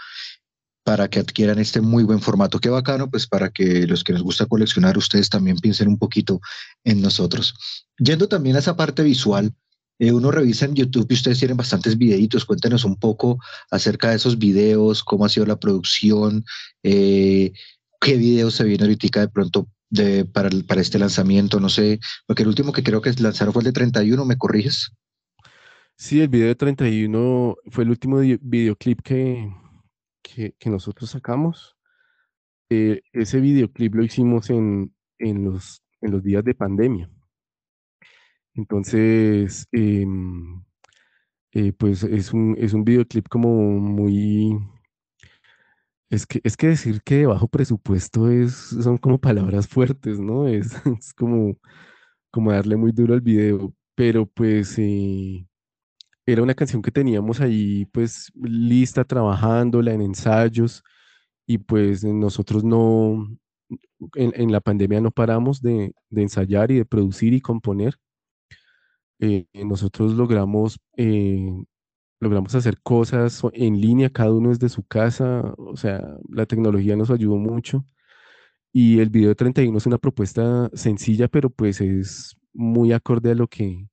para 0.87 1.09
que 1.09 1.19
adquieran 1.19 1.59
este 1.59 1.81
muy 1.81 2.05
buen 2.05 2.21
formato. 2.21 2.61
Qué 2.61 2.69
bacano, 2.69 3.11
pues 3.11 3.27
para 3.27 3.51
que 3.51 3.89
los 3.89 4.05
que 4.05 4.13
les 4.13 4.23
gusta 4.23 4.47
coleccionar, 4.47 4.97
ustedes 4.97 5.29
también 5.29 5.57
piensen 5.57 5.89
un 5.89 5.99
poquito 5.99 6.41
en 6.85 7.03
nosotros. 7.03 7.57
Yendo 7.99 8.29
también 8.29 8.55
a 8.55 8.61
esa 8.61 8.77
parte 8.77 9.03
visual, 9.03 9.53
eh, 9.99 10.13
uno 10.13 10.31
revisa 10.31 10.65
en 10.65 10.77
YouTube 10.77 11.09
y 11.11 11.15
ustedes 11.15 11.41
tienen 11.41 11.57
bastantes 11.57 11.99
videitos. 11.99 12.45
Cuéntenos 12.45 12.85
un 12.85 12.95
poco 12.95 13.41
acerca 13.73 14.11
de 14.11 14.17
esos 14.17 14.39
videos, 14.39 15.03
cómo 15.03 15.25
ha 15.25 15.29
sido 15.29 15.45
la 15.45 15.59
producción, 15.59 16.45
eh, 16.85 17.53
qué 18.01 18.17
videos 18.17 18.55
se 18.55 18.63
viene 18.63 18.85
ahorita 18.85 19.19
de 19.19 19.29
pronto 19.29 19.67
para, 20.33 20.51
para 20.69 20.81
este 20.81 21.01
lanzamiento, 21.01 21.59
no 21.59 21.69
sé, 21.69 21.99
porque 22.29 22.45
el 22.45 22.49
último 22.49 22.73
que 22.73 22.85
creo 22.85 23.01
que 23.01 23.13
lanzaron 23.15 23.53
fue 23.53 23.63
el 23.63 23.67
de 23.67 23.73
31, 23.73 24.25
¿me 24.25 24.39
corriges? 24.39 24.93
Sí, 25.97 26.21
el 26.21 26.29
video 26.29 26.47
de 26.47 26.55
31 26.55 27.57
fue 27.71 27.83
el 27.83 27.91
último 27.91 28.19
videoclip 28.19 29.01
que, 29.03 29.51
que, 30.27 30.55
que 30.59 30.71
nosotros 30.71 31.11
sacamos, 31.11 31.77
eh, 32.71 33.03
ese 33.13 33.41
videoclip 33.41 33.95
lo 33.95 34.05
hicimos 34.05 34.51
en, 34.51 34.95
en, 35.19 35.45
los, 35.45 35.83
en 36.01 36.11
los 36.13 36.23
días 36.23 36.45
de 36.45 36.55
pandemia. 36.55 37.11
Entonces, 38.55 39.69
em, 39.73 40.65
eh, 41.53 41.73
pues 41.73 42.03
es 42.05 42.33
un, 42.33 42.57
es 42.59 42.73
un 42.73 42.85
videoclip 42.85 43.29
como 43.29 43.51
muy... 43.81 44.59
Es 46.09 46.27
que, 46.27 46.41
es 46.45 46.57
que 46.57 46.69
decir 46.69 47.03
que 47.03 47.17
de 47.17 47.27
bajo 47.27 47.49
presupuesto 47.49 48.31
es, 48.31 48.53
son 48.55 48.97
como 48.99 49.19
palabras 49.19 49.67
fuertes, 49.69 50.21
¿no? 50.21 50.47
Es, 50.49 50.73
es 51.01 51.13
como, 51.15 51.57
como 52.31 52.53
darle 52.53 52.77
muy 52.77 52.93
duro 52.93 53.15
al 53.15 53.21
video, 53.21 53.75
pero 53.95 54.27
pues 54.27 54.79
eh, 54.79 55.47
era 56.27 56.43
una 56.43 56.55
canción 56.55 56.83
que 56.83 56.91
teníamos 56.91 57.41
ahí 57.41 57.87
pues 57.87 58.33
lista, 58.35 59.05
trabajándola 59.05 59.93
en 59.93 60.03
ensayos 60.03 60.83
y 61.47 61.59
pues 61.59 62.05
nosotros 62.05 62.65
no, 62.65 63.27
en, 64.15 64.53
la 64.53 64.61
pandemia 64.61 65.01
no 65.01 65.11
paramos 65.13 65.63
de, 65.63 65.95
de 66.11 66.23
ensayar 66.23 66.71
y 66.71 66.77
de 66.79 66.85
producir 66.85 67.33
y 67.35 67.41
componer 67.41 67.99
eh, 69.19 69.47
nosotros 69.55 70.13
logramos, 70.15 70.79
eh, 70.97 71.49
logramos 72.21 72.55
hacer 72.55 72.81
cosas 72.83 73.43
en 73.53 73.81
línea, 73.81 74.11
cada 74.11 74.33
uno 74.33 74.51
desde 74.51 74.69
su 74.69 74.85
casa, 74.85 75.55
o 75.57 75.77
sea, 75.77 76.03
la 76.29 76.47
tecnología 76.47 76.97
nos 76.97 77.11
ayudó 77.11 77.37
mucho. 77.37 77.85
Y 78.73 79.01
el 79.01 79.11
video 79.11 79.31
de 79.31 79.35
31 79.37 79.79
es 79.79 79.87
una 79.87 79.99
propuesta 79.99 80.71
sencilla, 80.75 81.29
pero 81.29 81.51
pues 81.51 81.81
es 81.81 82.37
muy 82.53 82.93
acorde 82.93 83.31
a 83.33 83.35
lo 83.35 83.49
que, 83.49 83.89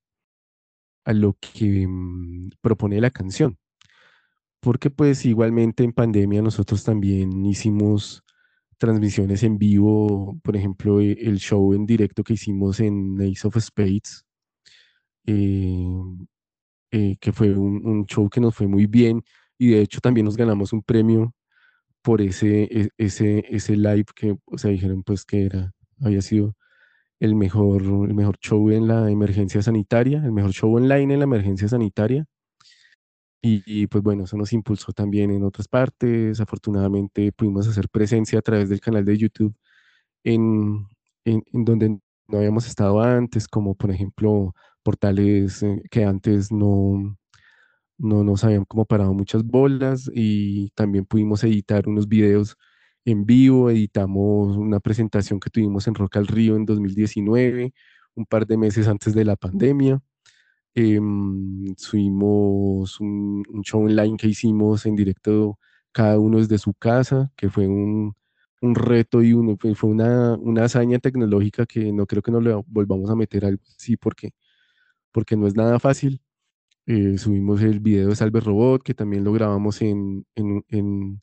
a 1.04 1.12
lo 1.12 1.36
que 1.40 1.86
mm, 1.86 2.50
propone 2.60 3.00
la 3.00 3.10
canción. 3.10 3.58
Porque 4.60 4.90
pues 4.90 5.24
igualmente 5.26 5.84
en 5.84 5.92
pandemia 5.92 6.42
nosotros 6.42 6.84
también 6.84 7.44
hicimos 7.46 8.24
transmisiones 8.78 9.42
en 9.42 9.58
vivo, 9.58 10.38
por 10.42 10.56
ejemplo, 10.56 11.00
e, 11.00 11.12
el 11.12 11.38
show 11.38 11.74
en 11.74 11.86
directo 11.86 12.24
que 12.24 12.34
hicimos 12.34 12.80
en 12.80 13.20
Ace 13.20 13.46
of 13.46 13.56
Spades, 13.58 14.24
eh, 15.26 15.86
eh, 16.90 17.16
que 17.20 17.32
fue 17.32 17.52
un, 17.54 18.06
show 18.06 18.28
que 18.30 18.40
nos 18.40 18.54
fue 18.54 18.66
muy 18.66 18.86
bien 18.86 19.22
y 19.58 19.68
de 19.70 19.80
hecho 19.80 20.00
también 20.00 20.26
nos 20.26 20.36
ganamos 20.36 20.72
un 20.72 20.82
premio 20.82 21.34
por 22.02 22.20
ese, 22.20 22.64
e, 22.64 22.88
ese, 22.98 23.44
ese 23.50 23.76
live 23.76 24.06
que, 24.14 24.36
o 24.46 24.58
sea, 24.58 24.70
dijeron 24.70 25.02
pues 25.02 25.24
que 25.24 25.46
era, 25.46 25.72
había 26.00 26.22
sido 26.22 26.56
el 27.24 27.34
mejor, 27.34 27.82
el 27.82 28.14
mejor 28.14 28.38
show 28.38 28.70
en 28.70 28.86
la 28.86 29.10
emergencia 29.10 29.62
sanitaria, 29.62 30.22
el 30.24 30.32
mejor 30.32 30.52
show 30.52 30.74
online 30.74 31.14
en 31.14 31.20
la 31.20 31.24
emergencia 31.24 31.68
sanitaria. 31.68 32.26
Y, 33.42 33.62
y, 33.66 33.86
pues 33.86 34.02
bueno, 34.02 34.24
eso 34.24 34.36
nos 34.36 34.52
impulsó 34.52 34.92
también 34.92 35.30
en 35.30 35.42
otras 35.44 35.68
partes. 35.68 36.40
Afortunadamente 36.40 37.32
pudimos 37.32 37.68
hacer 37.68 37.88
presencia 37.88 38.38
a 38.38 38.42
través 38.42 38.68
del 38.68 38.80
canal 38.80 39.04
de 39.04 39.18
YouTube 39.18 39.54
en, 40.24 40.86
en, 41.24 41.42
en 41.52 41.64
donde 41.64 41.98
no 42.28 42.38
habíamos 42.38 42.66
estado 42.66 43.00
antes, 43.00 43.48
como 43.48 43.74
por 43.74 43.90
ejemplo 43.90 44.54
portales 44.82 45.62
eh, 45.62 45.82
que 45.90 46.04
antes 46.04 46.52
no, 46.52 47.16
no 47.98 48.24
nos 48.24 48.44
habían 48.44 48.64
como 48.64 48.86
parado 48.86 49.14
muchas 49.14 49.44
bolas 49.44 50.10
y 50.14 50.70
también 50.70 51.06
pudimos 51.06 51.44
editar 51.44 51.88
unos 51.88 52.08
videos 52.08 52.56
en 53.04 53.26
vivo, 53.26 53.70
editamos 53.70 54.56
una 54.56 54.80
presentación 54.80 55.40
que 55.40 55.50
tuvimos 55.50 55.86
en 55.88 55.94
Rock 55.94 56.16
al 56.16 56.26
Río 56.26 56.56
en 56.56 56.64
2019, 56.64 57.72
un 58.14 58.26
par 58.26 58.46
de 58.46 58.56
meses 58.56 58.88
antes 58.88 59.14
de 59.14 59.24
la 59.24 59.36
pandemia. 59.36 60.00
Em, 60.74 61.74
subimos 61.76 63.00
un, 63.00 63.44
show 63.64 63.84
online 63.84 64.16
que 64.16 64.28
hicimos 64.28 64.86
en 64.86 64.96
directo 64.96 65.58
cada 65.92 66.18
uno 66.18 66.38
desde 66.38 66.58
su 66.58 66.74
casa, 66.74 67.32
que 67.36 67.50
fue 67.50 67.68
un, 67.68 68.14
un 68.60 68.74
reto 68.74 69.22
y 69.22 69.34
fue 69.74 69.90
una, 69.90 70.34
una 70.36 70.64
hazaña 70.64 70.98
tecnológica 70.98 71.66
que 71.66 71.92
no 71.92 72.06
creo 72.06 72.22
que 72.22 72.32
nos 72.32 72.42
le 72.42 72.54
volvamos 72.66 73.10
a 73.10 73.16
meter 73.16 73.44
algo 73.44 73.62
así 73.76 73.96
porque 73.96 74.32
porque 75.14 75.36
no 75.36 75.46
es 75.46 75.54
nada 75.54 75.78
fácil. 75.78 76.20
Eh, 76.86 77.18
subimos 77.18 77.62
el 77.62 77.80
video 77.80 78.08
de 78.10 78.16
Salve 78.16 78.40
Robot, 78.40 78.82
que 78.82 78.94
también 78.94 79.24
lo 79.24 79.32
grabamos 79.32 79.80
en, 79.80 80.26
en, 80.34 81.20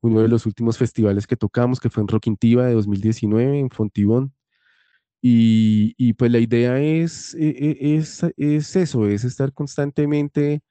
uno 0.00 0.20
de 0.20 0.28
los 0.28 0.46
últimos 0.46 0.78
festivales 0.78 1.26
que 1.26 1.36
tocamos, 1.36 1.80
que 1.80 1.90
fue 1.90 2.02
en 2.02 2.08
Rockintiva 2.08 2.66
de 2.66 2.74
2019, 2.74 3.58
en 3.60 3.70
Fontibón. 3.70 4.34
Y, 5.20 5.94
y, 5.98 6.12
pues 6.14 6.30
la 6.30 6.38
idea 6.38 6.80
es, 6.80 7.34
e, 7.34 7.48
e, 7.48 7.96
es, 7.96 8.22
es, 8.36 8.76
eso, 8.76 9.06
es 9.08 9.24
estar 9.24 9.52
constantemente 9.52 10.62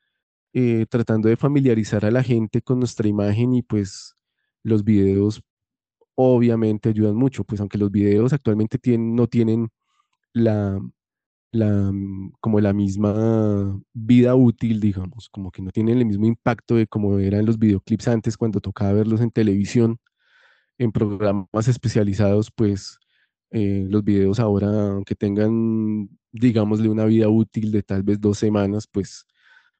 eh, 0.54 0.86
tratando 0.90 1.30
de 1.30 1.38
familiarizar 1.38 2.06
a 2.06 2.12
la 2.12 2.24
gente 2.24 2.62
con 2.62 2.80
nuestra 2.80 3.08
imagen 3.10 3.54
y 3.56 3.62
pues 3.64 4.16
los 4.64 4.84
videos 4.84 5.42
obviamente 6.16 6.90
ayudan 6.90 7.16
mucho, 7.16 7.44
pues 7.44 7.62
aunque 7.62 7.78
los 7.78 7.92
videos 7.92 8.34
actualmente 8.34 8.78
tienen, 8.80 9.16
no 9.16 9.28
tienen 9.28 9.70
la, 10.34 10.80
la, 11.58 11.92
mm, 11.92 12.34
como 12.40 12.60
la 12.62 12.74
misma 12.74 13.80
vida 13.94 14.36
útil, 14.36 14.80
digamos, 14.80 15.30
como 15.30 15.52
que 15.52 15.62
no 15.62 15.72
tienen 15.72 15.98
el 16.00 16.06
mismo 16.06 16.26
impacto 16.28 16.76
de 16.76 16.88
como 16.88 17.20
eran 17.20 17.46
los 17.46 17.60
videoclips 17.60 18.08
antes 18.08 18.38
cuando 18.38 18.62
tocaba 18.62 18.94
verlos 18.94 19.22
en 19.22 19.32
televisión, 19.32 20.00
en 20.78 20.92
programas 20.92 21.68
especializados, 21.68 22.52
pues 22.56 23.00
eh, 23.52 23.86
los 23.90 24.04
videos 24.04 24.40
ahora, 24.40 24.68
aunque 24.92 25.16
tengan, 25.16 26.10
digámosle, 26.32 26.90
una 26.90 27.06
vida 27.06 27.30
útil 27.30 27.72
de 27.72 27.84
tal 27.84 28.04
vez 28.04 28.20
dos 28.22 28.38
semanas, 28.40 28.88
pues 28.92 29.26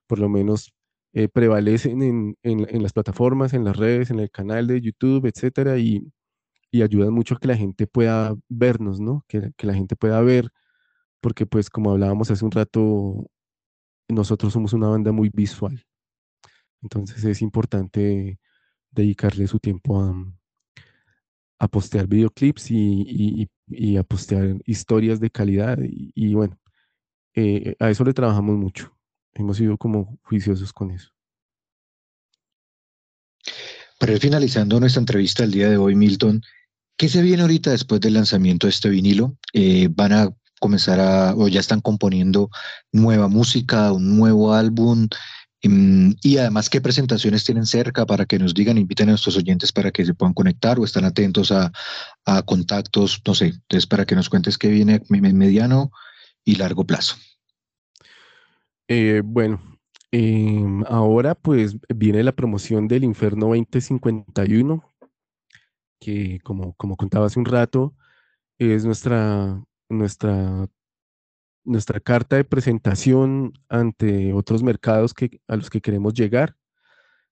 por 0.08 0.20
lo 0.20 0.30
menos 0.30 0.74
eh, 1.14 1.30
prevalecen 1.30 2.02
en, 2.04 2.38
en, 2.44 2.84
las 2.84 2.94
plataformas, 2.94 3.54
en 3.54 3.66
las 3.66 3.78
redes, 3.78 4.12
en 4.12 4.20
el 4.20 4.32
canal 4.32 4.68
de 4.68 4.82
YouTube, 4.82 5.26
etcétera, 5.28 5.78
y, 5.80 6.02
y 6.72 6.82
ayudan 6.84 7.14
mucho 7.14 7.36
a 7.36 7.40
que 7.40 7.48
la 7.48 7.58
gente 7.58 7.88
pueda 7.88 8.36
vernos, 8.50 9.00
¿no? 9.00 9.26
Que, 9.28 9.52
que 9.58 9.68
la 9.68 9.74
gente 9.74 9.96
pueda 9.96 10.22
ver 10.22 10.52
porque 11.22 11.46
pues 11.46 11.70
como 11.70 11.92
hablábamos 11.92 12.32
hace 12.32 12.46
un 12.46 12.52
rato, 12.52 13.26
nosotros 14.10 14.54
somos 14.54 14.74
una 14.74 14.88
banda 14.88 15.12
muy 15.12 15.30
visual. 15.34 15.84
Entonces 16.82 17.24
es 17.24 17.42
importante 17.42 18.40
dedicarle 18.92 19.48
su 19.48 19.60
tiempo 19.60 20.02
a, 20.02 20.14
a 21.60 21.68
postear 21.68 22.08
videoclips 22.08 22.72
y, 22.72 23.50
y, 23.68 23.98
a 23.98 24.04
postear 24.04 24.58
historias 24.66 25.20
de 25.20 25.30
calidad. 25.30 25.78
Y, 25.82 26.34
bueno, 26.34 26.58
eh, 27.34 27.76
a 27.80 27.90
eso 27.90 28.04
le 28.04 28.14
trabajamos 28.14 28.58
mucho. 28.58 28.96
Hemos 29.34 29.58
sido 29.58 29.78
como 29.78 30.20
juiciosos 30.24 30.72
con 30.74 30.92
eso. 30.92 31.10
Para 34.00 34.14
ir 34.14 34.20
finalizando 34.20 34.80
nuestra 34.80 35.00
entrevista 35.00 35.44
el 35.44 35.52
día 35.52 35.70
de 35.70 35.78
hoy, 35.78 35.96
Milton, 35.96 36.42
¿qué 36.96 37.10
se 37.10 37.22
viene 37.22 37.42
ahorita 37.42 37.72
después 37.72 38.00
del 38.02 38.14
lanzamiento 38.14 38.68
de 38.68 38.72
este 38.72 38.90
vinilo? 38.90 39.36
Eh, 39.54 39.90
¿Van 39.92 40.14
a 40.14 40.30
comenzar 40.60 41.00
a, 41.00 41.36
o 41.36 41.48
ya 41.48 41.60
están 41.60 41.82
componiendo 41.82 42.50
nueva 42.92 43.28
música, 43.28 43.92
un 43.92 44.18
nuevo 44.18 44.54
álbum, 44.54 45.08
em, 45.62 46.16
y 46.22 46.38
además 46.38 46.70
qué 46.70 46.82
presentaciones 46.82 47.44
tienen 47.44 47.66
cerca 47.66 48.06
para 48.06 48.26
que 48.26 48.40
nos 48.40 48.54
digan, 48.54 48.78
inviten 48.78 49.10
a 49.10 49.12
nuestros 49.12 49.38
oyentes 49.38 49.72
para 49.72 49.92
que 49.92 50.06
se 50.06 50.14
puedan 50.14 50.34
conectar 50.34 50.80
o 50.80 50.86
están 50.86 51.06
atentos 51.06 51.52
a, 51.52 51.72
contactos, 52.46 53.22
no 53.26 53.34
sé, 53.34 53.48
entonces 53.48 53.88
para 53.88 54.06
que 54.06 54.16
nos 54.16 54.30
cuentes 54.30 54.58
qué 54.58 54.70
viene 54.70 55.02
en 55.10 55.38
mediano 55.38 55.92
y 56.44 56.56
largo 56.56 56.86
plazo. 56.86 57.16
Eh, 58.88 59.22
bueno, 59.24 59.62
em, 60.12 60.84
ahora 60.88 61.36
pues 61.36 61.78
viene 61.90 62.24
la 62.24 62.34
promoción 62.34 62.88
del 62.88 63.04
Inferno 63.04 63.48
2051, 63.48 64.84
que 66.00 66.40
como, 66.44 66.74
como 66.76 66.96
contaba 66.96 67.26
hace 67.28 67.40
un 67.40 67.46
rato, 67.46 67.96
es 68.60 68.86
nuestra 68.86 69.62
nuestra, 69.90 70.68
nuestra 71.64 72.00
carta 72.00 72.36
de 72.36 72.44
presentación 72.44 73.54
ante 73.70 74.34
otros 74.34 74.64
mercados 74.64 75.14
que, 75.14 75.42
a 75.48 75.56
los 75.56 75.70
que 75.70 75.82
queremos 75.82 76.14
llegar. 76.14 76.56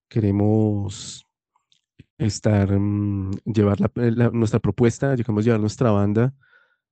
Queremos 0.09 1.25
estar, 2.17 2.71
mm, 2.79 3.31
llevar 3.45 3.77
nuestra 4.33 4.59
propuesta, 4.59 5.15
queremos 5.15 5.45
llevar 5.45 5.59
nuestra 5.59 5.91
banda 5.91 6.33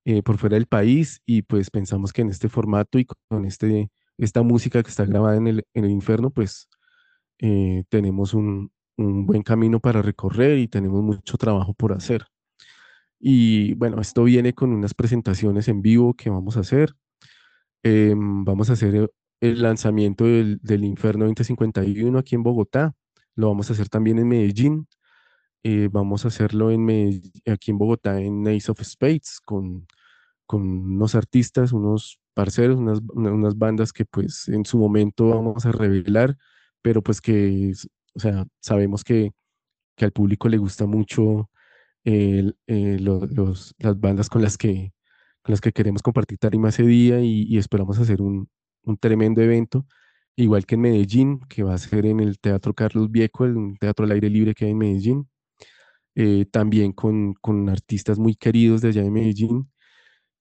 eh, 0.05 0.22
por 0.22 0.38
fuera 0.38 0.55
del 0.55 0.68
país 0.68 1.22
y 1.26 1.43
pues 1.43 1.70
pensamos 1.70 2.11
que 2.11 2.22
en 2.24 2.30
este 2.30 2.49
formato 2.49 2.99
y 2.99 3.05
con 3.05 3.45
este, 3.45 3.89
esta 4.18 4.41
música 4.41 4.84
que 4.84 4.89
está 4.89 5.05
grabada 5.05 5.38
en 5.38 5.47
el, 5.47 5.68
en 5.74 5.86
el 5.86 5.91
infierno, 5.91 6.30
pues 6.30 6.70
eh, 7.39 7.84
tenemos 7.89 8.34
un, 8.34 8.72
un 8.97 9.26
buen 9.26 9.43
camino 9.43 9.80
para 9.80 10.01
recorrer 10.01 10.57
y 10.59 10.68
tenemos 10.68 11.01
mucho 11.01 11.38
trabajo 11.38 11.74
por 11.74 11.93
hacer. 11.93 12.26
Y 13.26 13.74
bueno, 13.76 14.02
esto 14.02 14.26
viene 14.26 14.52
con 14.52 14.74
unas 14.74 14.94
presentaciones 14.94 15.70
en 15.70 15.82
vivo 15.82 16.14
que 16.14 16.30
vamos 16.30 16.58
a 16.58 16.60
hacer. 16.60 16.94
Em, 17.82 18.44
vamos 18.44 18.70
a 18.70 18.74
hacer 18.74 19.10
el 19.40 19.62
lanzamiento 19.62 20.26
del, 20.26 20.60
del, 20.62 20.84
Inferno 20.84 21.24
2051 21.26 22.20
aquí 22.20 22.36
en 22.36 22.44
Bogotá. 22.44 22.94
Lo 23.36 23.48
vamos 23.48 23.70
a 23.70 23.74
hacer 23.74 23.88
también 23.88 24.20
en 24.20 24.28
Medellín. 24.28 24.88
Eh, 25.64 25.88
vamos 25.90 26.26
a 26.26 26.28
hacerlo 26.28 26.70
en 26.70 27.22
aquí 27.50 27.72
en 27.72 27.78
Bogotá 27.78 28.20
en 28.20 28.46
Ace 28.46 28.70
of 28.70 28.82
Spades 28.84 29.40
con, 29.40 29.88
con 30.46 30.62
unos 30.62 31.16
artistas, 31.16 31.72
unos 31.72 32.20
parceros, 32.34 32.78
unas, 32.78 33.00
unas 33.14 33.58
bandas 33.58 33.94
que 33.94 34.04
pues 34.04 34.50
en 34.50 34.66
su 34.66 34.78
momento 34.78 35.30
vamos 35.30 35.66
a 35.66 35.72
revelar, 35.72 36.38
pero 36.82 37.02
pues 37.02 37.22
que, 37.22 37.72
o 38.16 38.20
sea, 38.20 38.46
sabemos 38.60 39.06
que 39.06 39.32
que 39.96 40.06
al 40.06 40.12
público 40.12 40.50
le 40.50 40.58
gusta 40.58 40.86
mucho 40.86 41.50
eh, 42.06 42.97
lo- 42.99 43.26
los- 43.28 43.76
las 43.80 43.99
bandas 43.99 44.30
con 44.30 44.41
las 44.41 44.58
que, 44.58 44.93
con 45.41 45.54
las 45.54 45.62
que 45.62 45.72
queremos 45.72 46.01
compartir 46.01 46.38
tarima 46.39 46.70
ese 46.70 46.84
día 46.84 47.20
y, 47.22 47.43
y 47.43 47.58
esperamos 47.58 47.99
hacer 47.99 48.22
un, 48.22 48.49
un 48.84 48.97
tremendo 48.97 49.41
evento, 49.41 49.86
igual 50.36 50.66
que 50.66 50.76
en 50.76 50.82
Medellín, 50.82 51.39
que 51.49 51.64
va 51.64 51.74
a 51.76 51.78
ser 51.78 52.06
en 52.06 52.20
el 52.20 52.39
Teatro 52.39 52.74
Carlos 52.74 53.12
Vieco, 53.12 53.45
el 53.45 53.78
teatro 53.80 54.06
al 54.06 54.12
aire 54.12 54.30
libre 54.30 54.54
que 54.56 54.66
hay 54.66 54.72
en 54.72 54.78
Medellín, 54.78 55.30
eh, 56.16 56.45
también 56.51 56.91
con, 56.93 57.34
con 57.36 57.70
artistas 57.70 58.20
muy 58.20 58.36
queridos 58.36 58.82
de 58.82 58.89
allá 58.89 59.04
de 59.04 59.12
Medellín. 59.12 59.70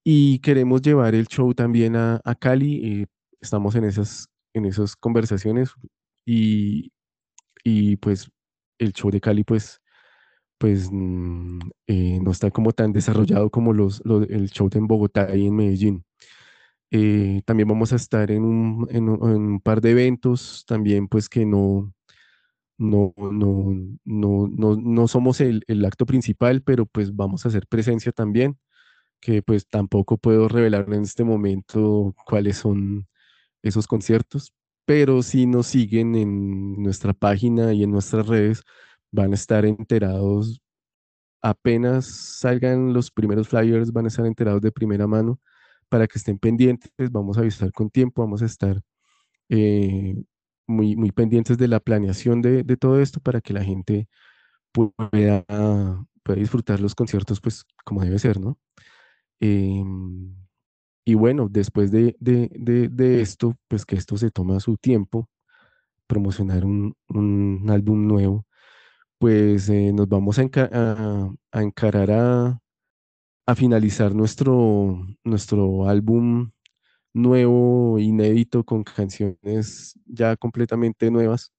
Y 0.04 0.40
queremos 0.40 0.82
llevar 0.82 1.14
el 1.14 1.26
show 1.28 1.54
también 1.54 1.96
a, 1.96 2.20
a 2.24 2.34
Cali. 2.34 3.02
eh, 3.02 3.06
estamos 3.40 3.74
en 3.76 3.84
esas, 3.84 4.28
en 4.54 4.66
esas 4.66 4.96
conversaciones 4.96 5.70
y, 6.26 6.92
y 7.64 7.96
pues 7.98 8.30
el 8.78 8.94
show 8.94 9.10
de 9.12 9.20
Cali 9.20 9.44
pues, 9.44 9.81
pues 10.62 10.90
mm, 10.92 11.60
eh, 11.88 12.20
no 12.22 12.32
está 12.32 12.52
como 12.52 12.72
tan 12.72 12.94
desarrollado 12.94 13.50
como 13.50 13.74
los, 13.74 14.02
lo- 14.06 14.22
el 14.24 14.50
show 14.50 14.70
en 14.74 14.86
Bogotá 14.88 15.34
y 15.36 15.48
en 15.48 15.56
Medellín. 15.56 16.06
Eh, 16.90 17.42
también 17.46 17.68
vamos 17.68 17.92
a 17.92 17.96
estar 17.96 18.30
en 18.30 18.44
un, 18.44 18.88
en 18.90 19.08
un- 19.08 19.30
en 19.30 19.42
un 19.42 19.60
par 19.60 19.80
de 19.80 19.92
eventos 19.92 20.64
también 20.66 21.08
pues 21.08 21.28
que 21.28 21.46
no, 21.46 21.92
no, 22.78 23.14
no, 23.18 23.74
no, 24.04 24.48
no, 24.48 24.76
no 24.76 25.08
somos 25.08 25.40
el, 25.40 25.64
el 25.68 25.84
acto 25.84 26.06
principal, 26.06 26.62
pero 26.62 26.86
pues 26.86 27.14
vamos 27.14 27.44
a 27.44 27.48
hacer 27.48 27.66
presencia 27.68 28.12
también 28.12 28.58
que 29.20 29.42
pues 29.42 29.68
tampoco 29.68 30.18
puedo 30.18 30.48
revelar 30.48 30.86
en 30.92 31.02
este 31.02 31.24
momento 31.24 32.14
cuáles 32.26 32.58
son 32.58 33.08
esos 33.62 33.86
conciertos, 33.88 34.52
pero 34.86 35.22
si 35.22 35.46
nos 35.46 35.66
siguen 35.68 36.14
en 36.16 36.82
nuestra 36.82 37.12
página 37.14 37.72
y 37.74 37.84
en 37.84 37.92
nuestras 37.92 38.26
redes, 38.28 38.62
van 39.12 39.32
a 39.32 39.36
estar 39.36 39.66
enterados 39.66 40.62
apenas 41.42 42.06
salgan 42.06 42.92
los 42.92 43.10
primeros 43.10 43.48
flyers, 43.48 43.92
van 43.92 44.04
a 44.06 44.08
estar 44.08 44.26
enterados 44.26 44.60
de 44.62 44.72
primera 44.72 45.06
mano 45.06 45.40
para 45.88 46.06
que 46.06 46.18
estén 46.18 46.38
pendientes, 46.38 46.90
vamos 47.10 47.36
a 47.38 47.40
avisar 47.42 47.72
con 47.72 47.90
tiempo, 47.90 48.22
vamos 48.22 48.42
a 48.42 48.46
estar 48.46 48.80
eh, 49.50 50.16
muy, 50.66 50.96
muy 50.96 51.12
pendientes 51.12 51.58
de 51.58 51.68
la 51.68 51.80
planeación 51.80 52.42
de, 52.42 52.64
todo 52.78 53.00
esto 53.00 53.20
para 53.20 53.40
que 53.40 53.52
la 53.54 53.64
gente 53.64 54.08
pueda, 54.72 55.44
disfrutar 56.36 56.80
los 56.80 56.94
conciertos 56.94 57.40
pues 57.40 57.64
como 57.84 58.02
debe 58.02 58.18
ser, 58.18 58.40
¿no? 58.40 58.58
Em, 59.40 60.34
y 61.04 61.14
bueno, 61.14 61.48
después 61.50 61.90
de, 61.92 62.16
de- 62.20 62.50
de- 62.54 62.88
de 62.88 63.22
esto, 63.22 63.56
pues 63.68 63.86
que 63.86 63.96
esto 63.96 64.16
se 64.16 64.30
toma 64.30 64.60
su 64.60 64.76
tiempo, 64.76 65.28
promocionar 66.06 66.64
un, 66.64 66.94
un 67.08 67.66
álbum 67.70 68.06
nuevo, 68.06 68.46
pues 69.22 69.68
eh, 69.68 69.92
nos 69.92 70.08
vamos 70.08 70.36
a, 70.40 70.42
enca- 70.42 70.68
a- 70.72 71.62
encarar 71.62 72.10
a, 72.10 72.58
a 73.46 73.54
finalizar 73.54 74.12
nuestro, 74.16 75.06
nuestro 75.22 75.88
álbum 75.88 76.50
nuevo, 77.14 78.00
inédito, 78.00 78.64
con 78.64 78.82
canciones 78.82 79.96
ya 80.06 80.36
completamente 80.36 81.08
nuevas, 81.12 81.52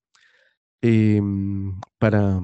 em, 0.82 1.80
para, 2.00 2.42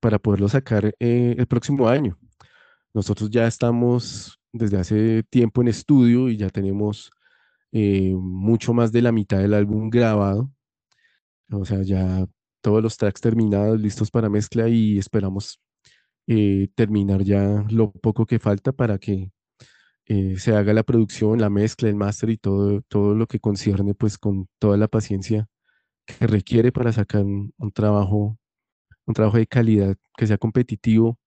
para 0.00 0.18
poderlo 0.18 0.48
sacar 0.48 0.92
eh, 0.98 1.36
el 1.38 1.46
próximo 1.46 1.88
año. 1.88 2.18
Nosotros 2.92 3.30
ya 3.30 3.46
estamos 3.46 4.40
desde 4.52 4.78
hace 4.78 5.22
tiempo 5.30 5.62
en 5.62 5.68
estudio 5.68 6.28
y 6.28 6.36
ya 6.36 6.50
tenemos 6.50 7.12
eh, 7.72 8.14
mucho 8.16 8.74
más 8.74 8.90
de 8.92 9.02
la 9.02 9.12
mitad 9.12 9.38
del 9.38 9.54
álbum 9.54 9.88
grabado. 9.88 10.50
O 11.52 11.64
sea, 11.64 11.82
ya 11.84 12.26
todos 12.60 12.82
los 12.82 12.96
tracks 12.96 13.20
terminados, 13.20 13.80
listos 13.80 14.10
para 14.10 14.28
mezcla 14.28 14.68
y 14.68 14.98
esperamos 14.98 15.60
eh, 16.26 16.68
terminar 16.74 17.22
ya 17.22 17.64
lo 17.70 17.92
poco 17.92 18.26
que 18.26 18.38
falta 18.38 18.72
para 18.72 18.98
que 18.98 19.32
eh, 20.06 20.38
se 20.38 20.54
haga 20.56 20.72
la 20.72 20.82
producción, 20.82 21.40
la 21.40 21.50
mezcla, 21.50 21.88
el 21.88 21.94
máster 21.94 22.30
y 22.30 22.36
todo, 22.36 22.82
todo 22.82 23.14
lo 23.14 23.26
que 23.26 23.40
concierne 23.40 23.94
pues 23.94 24.18
con 24.18 24.48
toda 24.58 24.76
la 24.76 24.88
paciencia 24.88 25.48
que 26.06 26.26
requiere 26.26 26.72
para 26.72 26.92
sacar 26.92 27.24
un, 27.24 27.52
trabajo, 27.72 28.38
un 29.06 29.14
trabajo 29.14 29.38
de 29.38 29.46
calidad 29.46 29.96
que 30.16 30.26
sea 30.26 30.38
competitivo, 30.38 31.18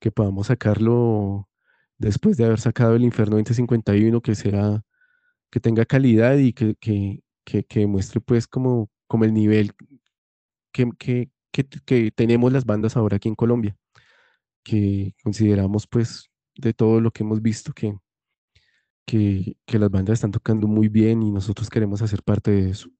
que 0.00 0.12
podamos 0.12 0.48
sacarlo 0.48 1.48
después 1.98 2.36
de 2.36 2.44
haber 2.44 2.60
sacado 2.60 2.94
el 2.96 3.04
Inferno 3.04 3.36
2051, 3.36 4.20
que 4.20 4.34
sea, 4.34 4.82
que 5.50 5.60
tenga 5.60 5.84
calidad 5.84 6.36
y 6.36 6.52
que, 6.52 6.76
que, 6.76 7.22
que, 7.44 7.64
que 7.64 7.80
demuestre 7.80 8.20
pues 8.20 8.46
como, 8.46 8.90
como 9.08 9.24
el 9.24 9.34
nivel 9.34 9.72
que, 10.98 11.30
que, 11.50 11.66
que, 11.84 12.10
tenemos 12.12 12.52
las 12.52 12.64
bandas 12.64 12.96
ahora 12.96 13.16
aquí 13.16 13.28
en 13.28 13.34
Colombia, 13.34 13.76
que 14.62 15.14
consideramos 15.22 15.86
pues 15.86 16.30
de 16.56 16.72
todo 16.74 17.00
lo 17.00 17.10
que 17.10 17.22
hemos 17.22 17.42
visto 17.42 17.72
que, 17.72 17.96
que, 19.06 19.56
que 19.66 19.78
las 19.78 19.90
bandas 19.90 20.14
están 20.14 20.32
tocando 20.32 20.68
muy 20.68 20.88
bien 20.88 21.22
y 21.22 21.30
nosotros 21.32 21.70
queremos 21.70 22.02
hacer 22.02 22.22
parte 22.22 22.50
de 22.50 22.70
eso. 22.70 22.90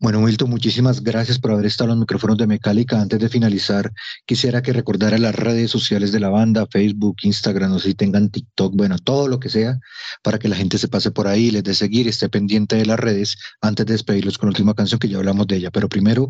Bueno, 0.00 0.20
Milton, 0.20 0.50
muchísimas 0.50 1.02
gracias 1.02 1.38
por 1.38 1.50
haber 1.50 1.66
estado 1.66 1.86
en 1.86 1.96
los 1.96 1.98
micrófonos 2.00 2.36
de 2.36 2.46
Mecálica. 2.46 3.00
Antes 3.00 3.18
de 3.18 3.28
finalizar, 3.28 3.92
quisiera 4.26 4.62
que 4.62 4.72
recordara 4.72 5.18
las 5.18 5.34
redes 5.34 5.70
sociales 5.70 6.12
de 6.12 6.20
la 6.20 6.28
banda, 6.28 6.66
Facebook, 6.70 7.16
Instagram, 7.22 7.78
sé 7.78 7.88
si 7.88 7.94
tengan 7.94 8.30
TikTok, 8.30 8.74
bueno, 8.76 8.98
todo 8.98 9.26
lo 9.26 9.40
que 9.40 9.48
sea, 9.48 9.78
para 10.22 10.38
que 10.38 10.48
la 10.48 10.56
gente 10.56 10.78
se 10.78 10.88
pase 10.88 11.10
por 11.10 11.26
ahí, 11.26 11.50
les 11.50 11.64
dé 11.64 11.74
seguir, 11.74 12.06
esté 12.06 12.28
pendiente 12.28 12.76
de 12.76 12.86
las 12.86 13.00
redes, 13.00 13.38
antes 13.60 13.86
de 13.86 13.92
despedirlos 13.92 14.38
con 14.38 14.48
la 14.48 14.50
última 14.50 14.74
canción 14.74 15.00
que 15.00 15.08
ya 15.08 15.18
hablamos 15.18 15.46
de 15.46 15.56
ella. 15.56 15.70
Pero 15.70 15.88
primero, 15.88 16.28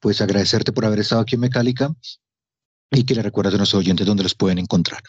pues 0.00 0.20
agradecerte 0.20 0.72
por 0.72 0.86
haber 0.86 1.00
estado 1.00 1.20
aquí 1.20 1.34
en 1.34 1.42
Mecálica 1.42 1.92
y 2.90 3.04
que 3.04 3.14
le 3.14 3.22
recuerdas 3.22 3.54
a 3.54 3.58
nuestros 3.58 3.80
oyentes 3.80 4.06
dónde 4.06 4.22
los 4.22 4.34
pueden 4.34 4.58
encontrar. 4.58 5.02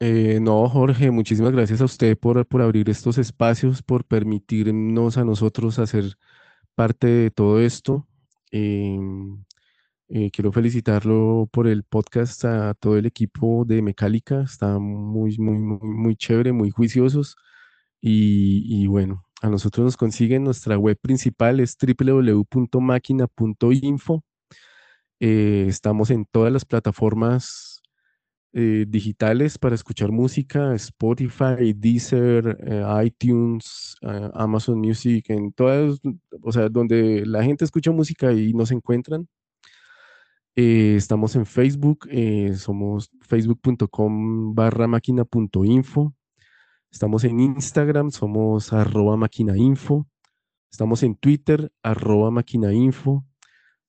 Eh, 0.00 0.38
no, 0.40 0.68
Jorge, 0.68 1.10
muchísimas 1.10 1.50
gracias 1.52 1.80
a 1.80 1.84
usted 1.84 2.16
por, 2.16 2.46
por 2.46 2.62
abrir 2.62 2.88
estos 2.88 3.18
espacios, 3.18 3.82
por 3.82 4.04
permitirnos 4.04 5.18
a 5.18 5.24
nosotros 5.24 5.80
hacer 5.80 6.16
parte 6.76 7.08
de 7.08 7.30
todo 7.32 7.60
esto. 7.60 8.06
Em, 8.52 9.44
eh, 10.08 10.30
quiero 10.30 10.52
felicitarlo 10.52 11.48
por 11.52 11.66
el 11.68 11.82
podcast 11.84 12.44
a 12.44 12.74
todo 12.74 12.96
el 12.96 13.06
equipo 13.06 13.64
de 13.66 13.82
Mecálica. 13.82 14.42
Está 14.42 14.78
muy, 14.78 15.36
muy, 15.38 15.58
muy, 15.58 15.78
muy 15.82 16.16
chévere, 16.16 16.52
muy 16.52 16.70
juiciosos. 16.70 17.36
Y, 18.00 18.62
y 18.66 18.86
bueno, 18.86 19.24
a 19.42 19.48
nosotros 19.50 19.84
nos 19.84 19.96
consiguen. 19.96 20.44
Nuestra 20.44 20.78
web 20.78 20.98
principal 21.00 21.60
es 21.60 21.76
www.máquina.info. 21.76 24.24
Eh, 25.20 25.66
estamos 25.68 26.10
en 26.10 26.24
todas 26.26 26.52
las 26.52 26.64
plataformas 26.64 27.77
eh, 28.60 28.86
digitales 28.88 29.56
para 29.56 29.76
escuchar 29.76 30.10
música, 30.10 30.74
Spotify, 30.74 31.74
Deezer, 31.76 32.58
eh, 32.66 33.04
iTunes, 33.04 33.94
eh, 34.02 34.30
Amazon 34.34 34.80
Music, 34.80 35.30
en 35.30 35.52
todas, 35.52 36.00
o 36.42 36.50
sea, 36.50 36.68
donde 36.68 37.24
la 37.24 37.44
gente 37.44 37.64
escucha 37.64 37.92
música 37.92 38.32
y 38.32 38.52
nos 38.54 38.72
encuentran. 38.72 39.28
Estamos 40.56 41.36
en 41.36 41.46
Facebook, 41.46 42.08
somos 42.56 43.12
facebook.com 43.20 44.56
barra 44.56 44.88
máquina.info. 44.88 46.12
Estamos 46.90 47.22
en 47.22 47.38
Instagram, 47.38 48.10
somos 48.10 48.72
arroba 48.72 49.16
máquinainfo. 49.16 50.08
Estamos 50.68 51.04
en 51.04 51.14
Twitter, 51.14 51.70
arroba 51.84 52.32
máquinainfo. 52.32 53.24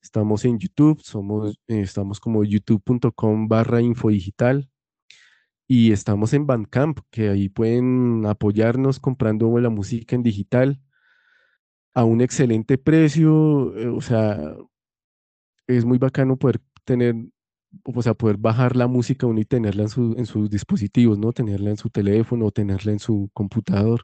Estamos 0.02 0.46
en 0.46 0.58
YouTube, 0.60 1.02
somos, 1.04 1.60
eh, 1.68 1.82
estamos 1.82 2.20
como 2.20 2.44
youtube.com 2.44 3.48
barra 3.48 3.82
infodigital. 3.82 4.70
Y 5.68 5.92
estamos 5.92 6.34
en 6.34 6.48
Bandcamp, 6.48 7.00
que 7.12 7.30
ahí 7.30 7.48
pueden 7.50 8.26
apoyarnos 8.26 9.00
comprando 9.00 9.58
la 9.60 9.70
música 9.70 10.16
en 10.16 10.24
digital 10.24 10.82
a 11.94 12.04
un 12.04 12.22
excelente 12.22 12.78
precio. 12.78 13.76
eh, 13.78 13.88
o 13.88 14.02
sea, 14.02 14.56
es 15.68 15.86
muy 15.86 15.98
bacano 15.98 16.38
poder 16.38 16.62
tener, 16.86 17.16
o 17.84 18.02
sea, 18.02 18.14
poder 18.14 18.38
bajar 18.38 18.76
la 18.76 18.88
música 18.88 19.28
uno 19.28 19.40
y 19.40 19.46
tenerla 19.46 19.84
en, 19.84 19.90
su- 19.90 20.16
en 20.18 20.26
sus 20.26 20.50
dispositivos, 20.50 21.18
¿no? 21.20 21.32
Tenerla 21.34 21.70
en 21.72 21.78
su 21.78 21.90
teléfono, 21.90 22.52
tenerla 22.52 22.92
en 22.92 23.00
su 23.00 23.30
computador. 23.34 24.04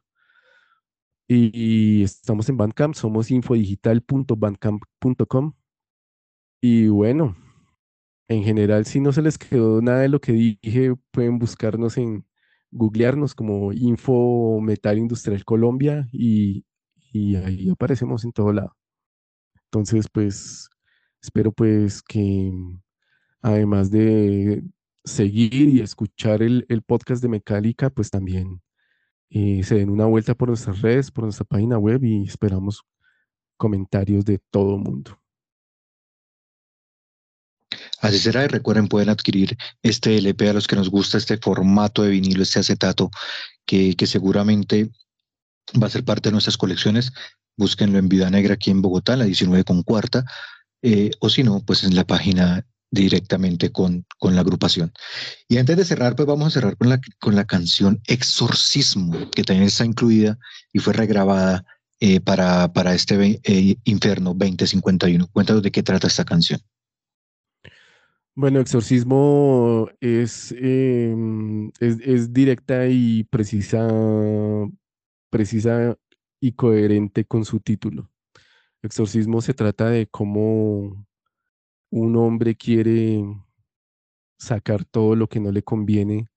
Y, 1.28 1.52
y 1.54 2.04
estamos 2.04 2.50
en 2.50 2.58
Bandcamp, 2.58 2.94
somos 2.96 3.32
infodigital.bandcamp.com. 3.32 5.54
Y 6.68 6.88
bueno, 6.88 7.36
en 8.28 8.44
general, 8.44 8.86
si 8.86 9.00
no 9.00 9.12
se 9.12 9.22
les 9.22 9.38
quedó 9.38 9.84
nada 9.84 10.00
de 10.00 10.10
lo 10.10 10.20
que 10.20 10.32
dije, 10.32 10.96
pueden 11.12 11.38
buscarnos 11.38 11.96
en 11.98 12.26
googlearnos 12.72 13.36
como 13.36 13.72
Info 13.72 14.60
Metal 14.62 14.98
Industrial 14.98 15.46
Colombia 15.46 16.08
y, 16.12 16.66
y 17.14 17.36
ahí 17.36 17.70
aparecemos 17.70 18.26
en 18.26 18.32
todo 18.32 18.52
lado. 18.52 18.76
Entonces, 19.66 20.08
pues, 20.12 20.68
espero 21.22 21.52
pues 21.52 22.02
que 22.02 22.52
además 23.44 23.92
de 23.92 24.64
seguir 25.04 25.70
y 25.70 25.82
escuchar 25.82 26.42
el, 26.42 26.66
el 26.70 26.82
podcast 26.82 27.22
de 27.22 27.30
Mecálica, 27.30 27.92
pues 27.92 28.10
también 28.10 28.60
eh, 29.30 29.62
se 29.64 29.76
den 29.76 29.92
una 29.92 30.08
vuelta 30.08 30.34
por 30.34 30.50
nuestras 30.50 30.82
redes, 30.82 31.12
por 31.12 31.26
nuestra 31.26 31.46
página 31.46 31.78
web 31.78 32.04
y 32.04 32.24
esperamos 32.24 32.82
comentarios 33.56 34.26
de 34.26 34.40
todo 34.50 34.80
mundo. 34.80 35.20
Así 38.02 38.20
será 38.20 38.44
y 38.44 38.48
recuerden, 38.48 38.88
pueden 38.88 39.10
adquirir 39.10 39.58
este 39.82 40.18
LP 40.18 40.50
a 40.50 40.54
los 40.54 40.68
que 40.68 40.76
nos 40.76 40.90
gusta 40.90 41.18
este 41.18 41.38
formato 41.38 42.04
de 42.04 42.10
vinilo, 42.10 42.44
este 42.44 42.60
acetato, 42.60 43.10
que, 43.66 43.96
que 43.96 44.08
seguramente 44.08 44.92
va 45.82 45.88
a 45.88 45.90
ser 45.90 46.04
parte 46.04 46.30
de 46.30 46.34
nuestras 46.34 46.58
colecciones. 46.58 47.12
Búsquenlo 47.58 47.98
en 47.98 48.10
Vida 48.10 48.30
Negra 48.30 48.56
aquí 48.56 48.72
en 48.72 48.82
Bogotá, 48.82 49.16
la 49.16 49.26
19 49.26 49.64
con 49.64 49.84
cuarta, 49.84 50.26
eh, 50.82 51.12
o 51.20 51.30
si 51.30 51.44
no, 51.44 51.62
pues 51.66 51.84
en 51.84 51.96
la 51.96 52.06
página 52.06 52.66
directamente 52.92 53.72
con, 53.72 54.06
con 54.20 54.36
la 54.36 54.42
agrupación. 54.42 54.94
Y 55.48 55.58
antes 55.58 55.78
de 55.78 55.86
cerrar, 55.86 56.16
pues 56.16 56.28
vamos 56.28 56.48
a 56.48 56.52
cerrar 56.52 56.78
con 56.78 56.90
la, 56.90 57.00
con 57.20 57.36
la 57.36 57.46
canción 57.46 58.02
Exorcismo, 58.08 59.30
que 59.32 59.44
también 59.44 59.68
está 59.68 59.86
incluida 59.86 60.38
y 60.74 60.80
fue 60.80 60.94
regrabada 60.94 61.66
eh, 62.00 62.20
para, 62.20 62.72
para 62.74 62.94
este 62.94 63.40
eh, 63.44 63.78
Inferno 63.84 64.34
2051. 64.34 65.28
Cuéntanos 65.28 65.64
de 65.64 65.72
qué 65.72 65.84
trata 65.84 66.08
esta 66.08 66.26
canción. 66.26 66.62
Bueno, 68.38 68.60
Exorcismo 68.60 69.88
es, 70.02 70.54
em, 70.58 71.70
es, 71.80 72.00
es 72.02 72.34
directa 72.34 72.86
y 72.88 73.24
precisa, 73.24 73.88
precisa 75.30 75.98
y 76.42 76.52
coherente 76.52 77.24
con 77.24 77.46
su 77.46 77.62
título. 77.62 78.12
Exorcismo 78.82 79.40
se 79.42 79.54
trata 79.54 79.90
de 79.90 80.08
cómo 80.08 81.08
un 81.92 82.18
hombre 82.18 82.56
quiere 82.56 83.24
sacar 84.38 84.84
todo 84.84 85.16
lo 85.16 85.28
que 85.30 85.40
no 85.40 85.52
le 85.54 85.64
conviene, 85.64 86.28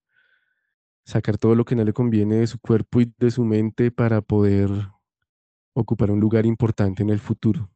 sacar 1.05 1.36
todo 1.36 1.57
lo 1.57 1.64
que 1.64 1.74
no 1.74 1.82
le 1.84 1.92
conviene 1.92 2.36
de 2.36 2.46
su 2.46 2.61
cuerpo 2.61 3.01
y 3.01 3.12
de 3.18 3.32
su 3.32 3.44
mente 3.44 3.90
para 3.90 4.20
poder 4.20 4.70
ocupar 5.74 6.12
un 6.12 6.20
lugar 6.20 6.46
importante 6.46 7.03
en 7.03 7.11
el 7.11 7.18
futuro. 7.18 7.70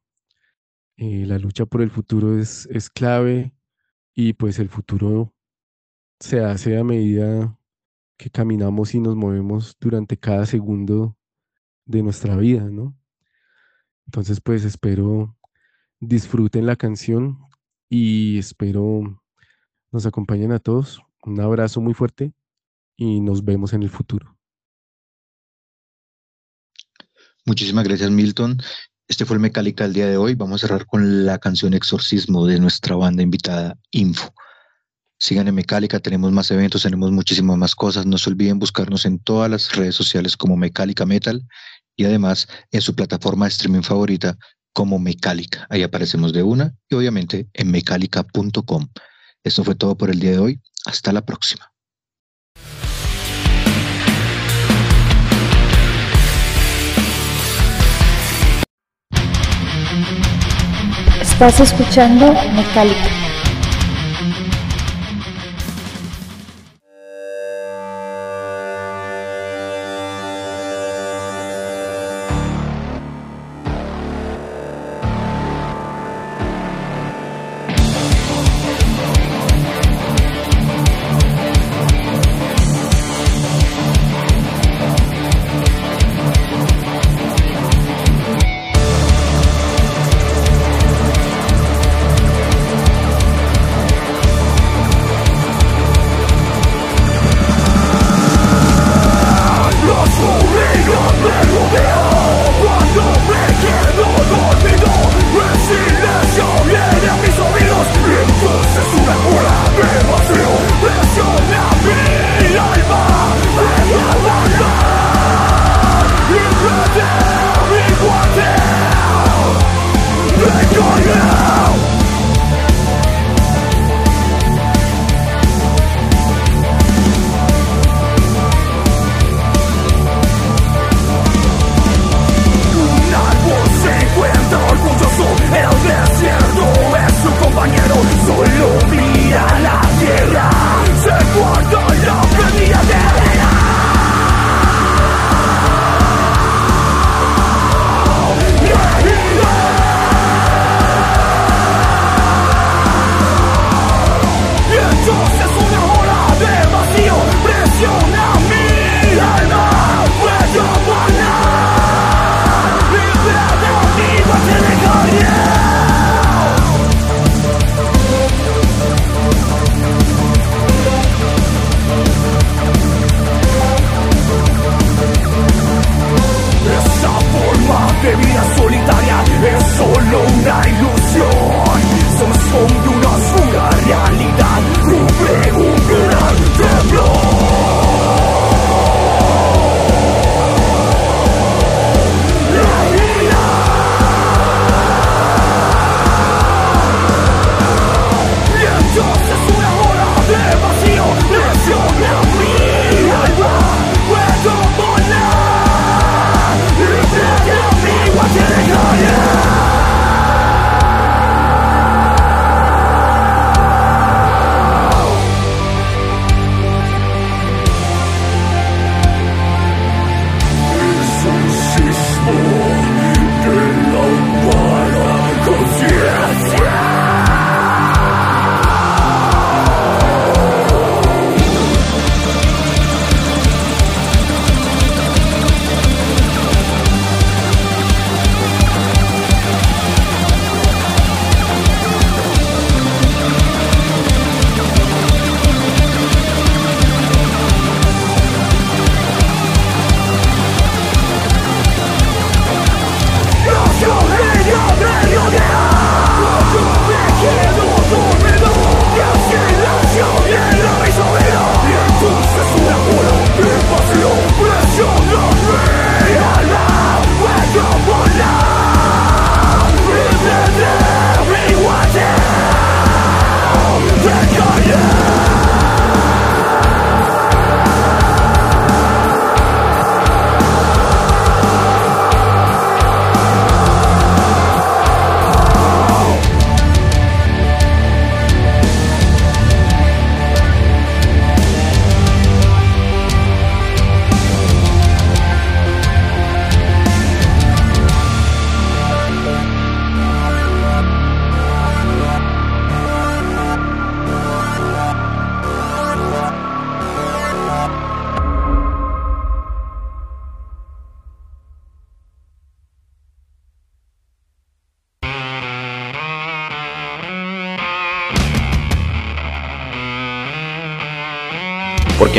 Eh, 0.97 1.27
la 1.27 1.39
lucha 1.39 1.67
por 1.67 1.83
el 1.83 1.91
futuro 1.91 2.39
es, 2.39 2.67
es 2.71 2.89
clave 2.89 3.53
y 4.15 4.35
pues 4.35 4.59
el 4.59 4.69
futuro 4.69 5.35
se 6.21 6.41
hace 6.41 6.79
a 6.79 6.85
medida 6.85 7.59
que 8.17 8.31
caminamos 8.31 8.95
y 8.95 9.01
nos 9.01 9.17
movemos 9.17 9.77
durante 9.81 10.17
cada 10.17 10.47
segundo 10.47 11.17
de 11.85 12.03
nuestra 12.03 12.37
vida, 12.37 12.65
¿no? 12.65 12.97
Entonces, 14.07 14.41
pues 14.41 14.65
espero 14.65 15.37
disfruten 16.01 16.67
la 16.67 16.77
canción 16.77 17.39
y 17.89 18.39
espero 18.39 19.23
nos 19.91 20.07
acompañen 20.07 20.53
a 20.53 20.59
todos. 20.59 21.01
Un 21.25 21.41
abrazo 21.41 21.81
muy 21.81 21.95
fuerte 21.95 22.33
y 22.97 23.21
nos 23.21 23.45
vemos 23.45 23.73
en 23.73 23.83
el 23.83 23.91
futuro. 23.91 24.37
Muchísimas 27.45 27.85
gracias, 27.85 28.11
Milton. 28.11 28.59
Este 29.13 29.27
fue 29.27 29.37
el 29.37 29.41
Mecálica 29.41 29.85
el 29.85 29.93
día 29.93 30.07
de 30.07 30.17
hoy. 30.17 30.35
Vamos 30.35 30.65
a 30.65 30.67
cerrar 30.67 30.87
con 30.87 31.27
la 31.27 31.37
canción 31.37 31.75
Exorcismo 31.75 32.47
de 32.47 32.59
nuestra 32.59 32.97
banda 32.97 33.23
invitada 33.23 33.77
Info. 33.91 34.33
Sigan 35.19 35.49
en 35.49 35.55
Mecálica, 35.55 36.01
tenemos 36.01 36.33
más 36.33 36.51
eventos, 36.51 36.85
tenemos 36.85 37.13
muchísimas 37.13 37.59
más 37.59 37.75
cosas. 37.75 38.07
No 38.07 38.17
se 38.17 38.31
olviden 38.31 38.59
buscarnos 38.59 39.05
en 39.05 39.19
todas 39.19 39.51
las 39.51 39.77
redes 39.77 39.97
sociales 39.97 40.35
como 40.35 40.57
Mecálica 40.57 41.05
Metal 41.05 41.47
y 41.95 42.07
además 42.07 42.49
en 42.71 42.81
su 42.81 42.95
plataforma 42.95 43.45
de 43.45 43.51
streaming 43.51 43.83
favorita 43.83 44.39
como 44.73 44.99
Mecálica. 44.99 45.67
Ahí 45.69 45.83
aparecemos 45.83 46.33
de 46.33 46.43
una 46.43 46.75
y 46.89 46.95
obviamente 46.95 47.51
en 47.53 47.71
mecálica.com. 47.71 48.89
Esto 49.45 49.63
fue 49.63 49.75
todo 49.75 49.95
por 49.95 50.09
el 50.09 50.21
día 50.21 50.31
de 50.31 50.39
hoy. 50.39 50.63
Hasta 50.87 51.13
la 51.13 51.21
próxima. 51.21 51.72
Estás 61.45 61.73
escuchando 61.73 62.33
Mecálica. 62.55 62.92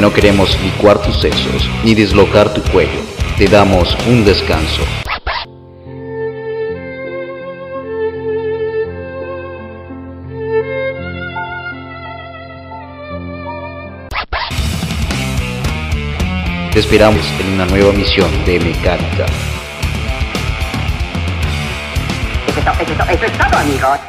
No 0.03 0.11
queremos 0.11 0.59
licuar 0.61 1.01
tus 1.01 1.15
sesos 1.21 1.69
ni 1.85 1.95
dislocar 1.95 2.53
tu 2.53 2.61
cuello. 2.73 2.99
Te 3.37 3.47
damos 3.47 3.95
un 4.05 4.25
descanso. 4.25 4.81
Te 16.73 16.79
esperamos 16.79 17.23
en 17.39 17.53
una 17.53 17.65
nueva 17.67 17.93
misión 17.93 18.29
de 18.45 18.59
mecánica. 18.59 19.25
Eso, 22.47 22.71
eso, 22.81 23.03
eso 23.09 23.25
es 23.25 23.37
todo, 23.37 23.57
amigos. 23.57 23.99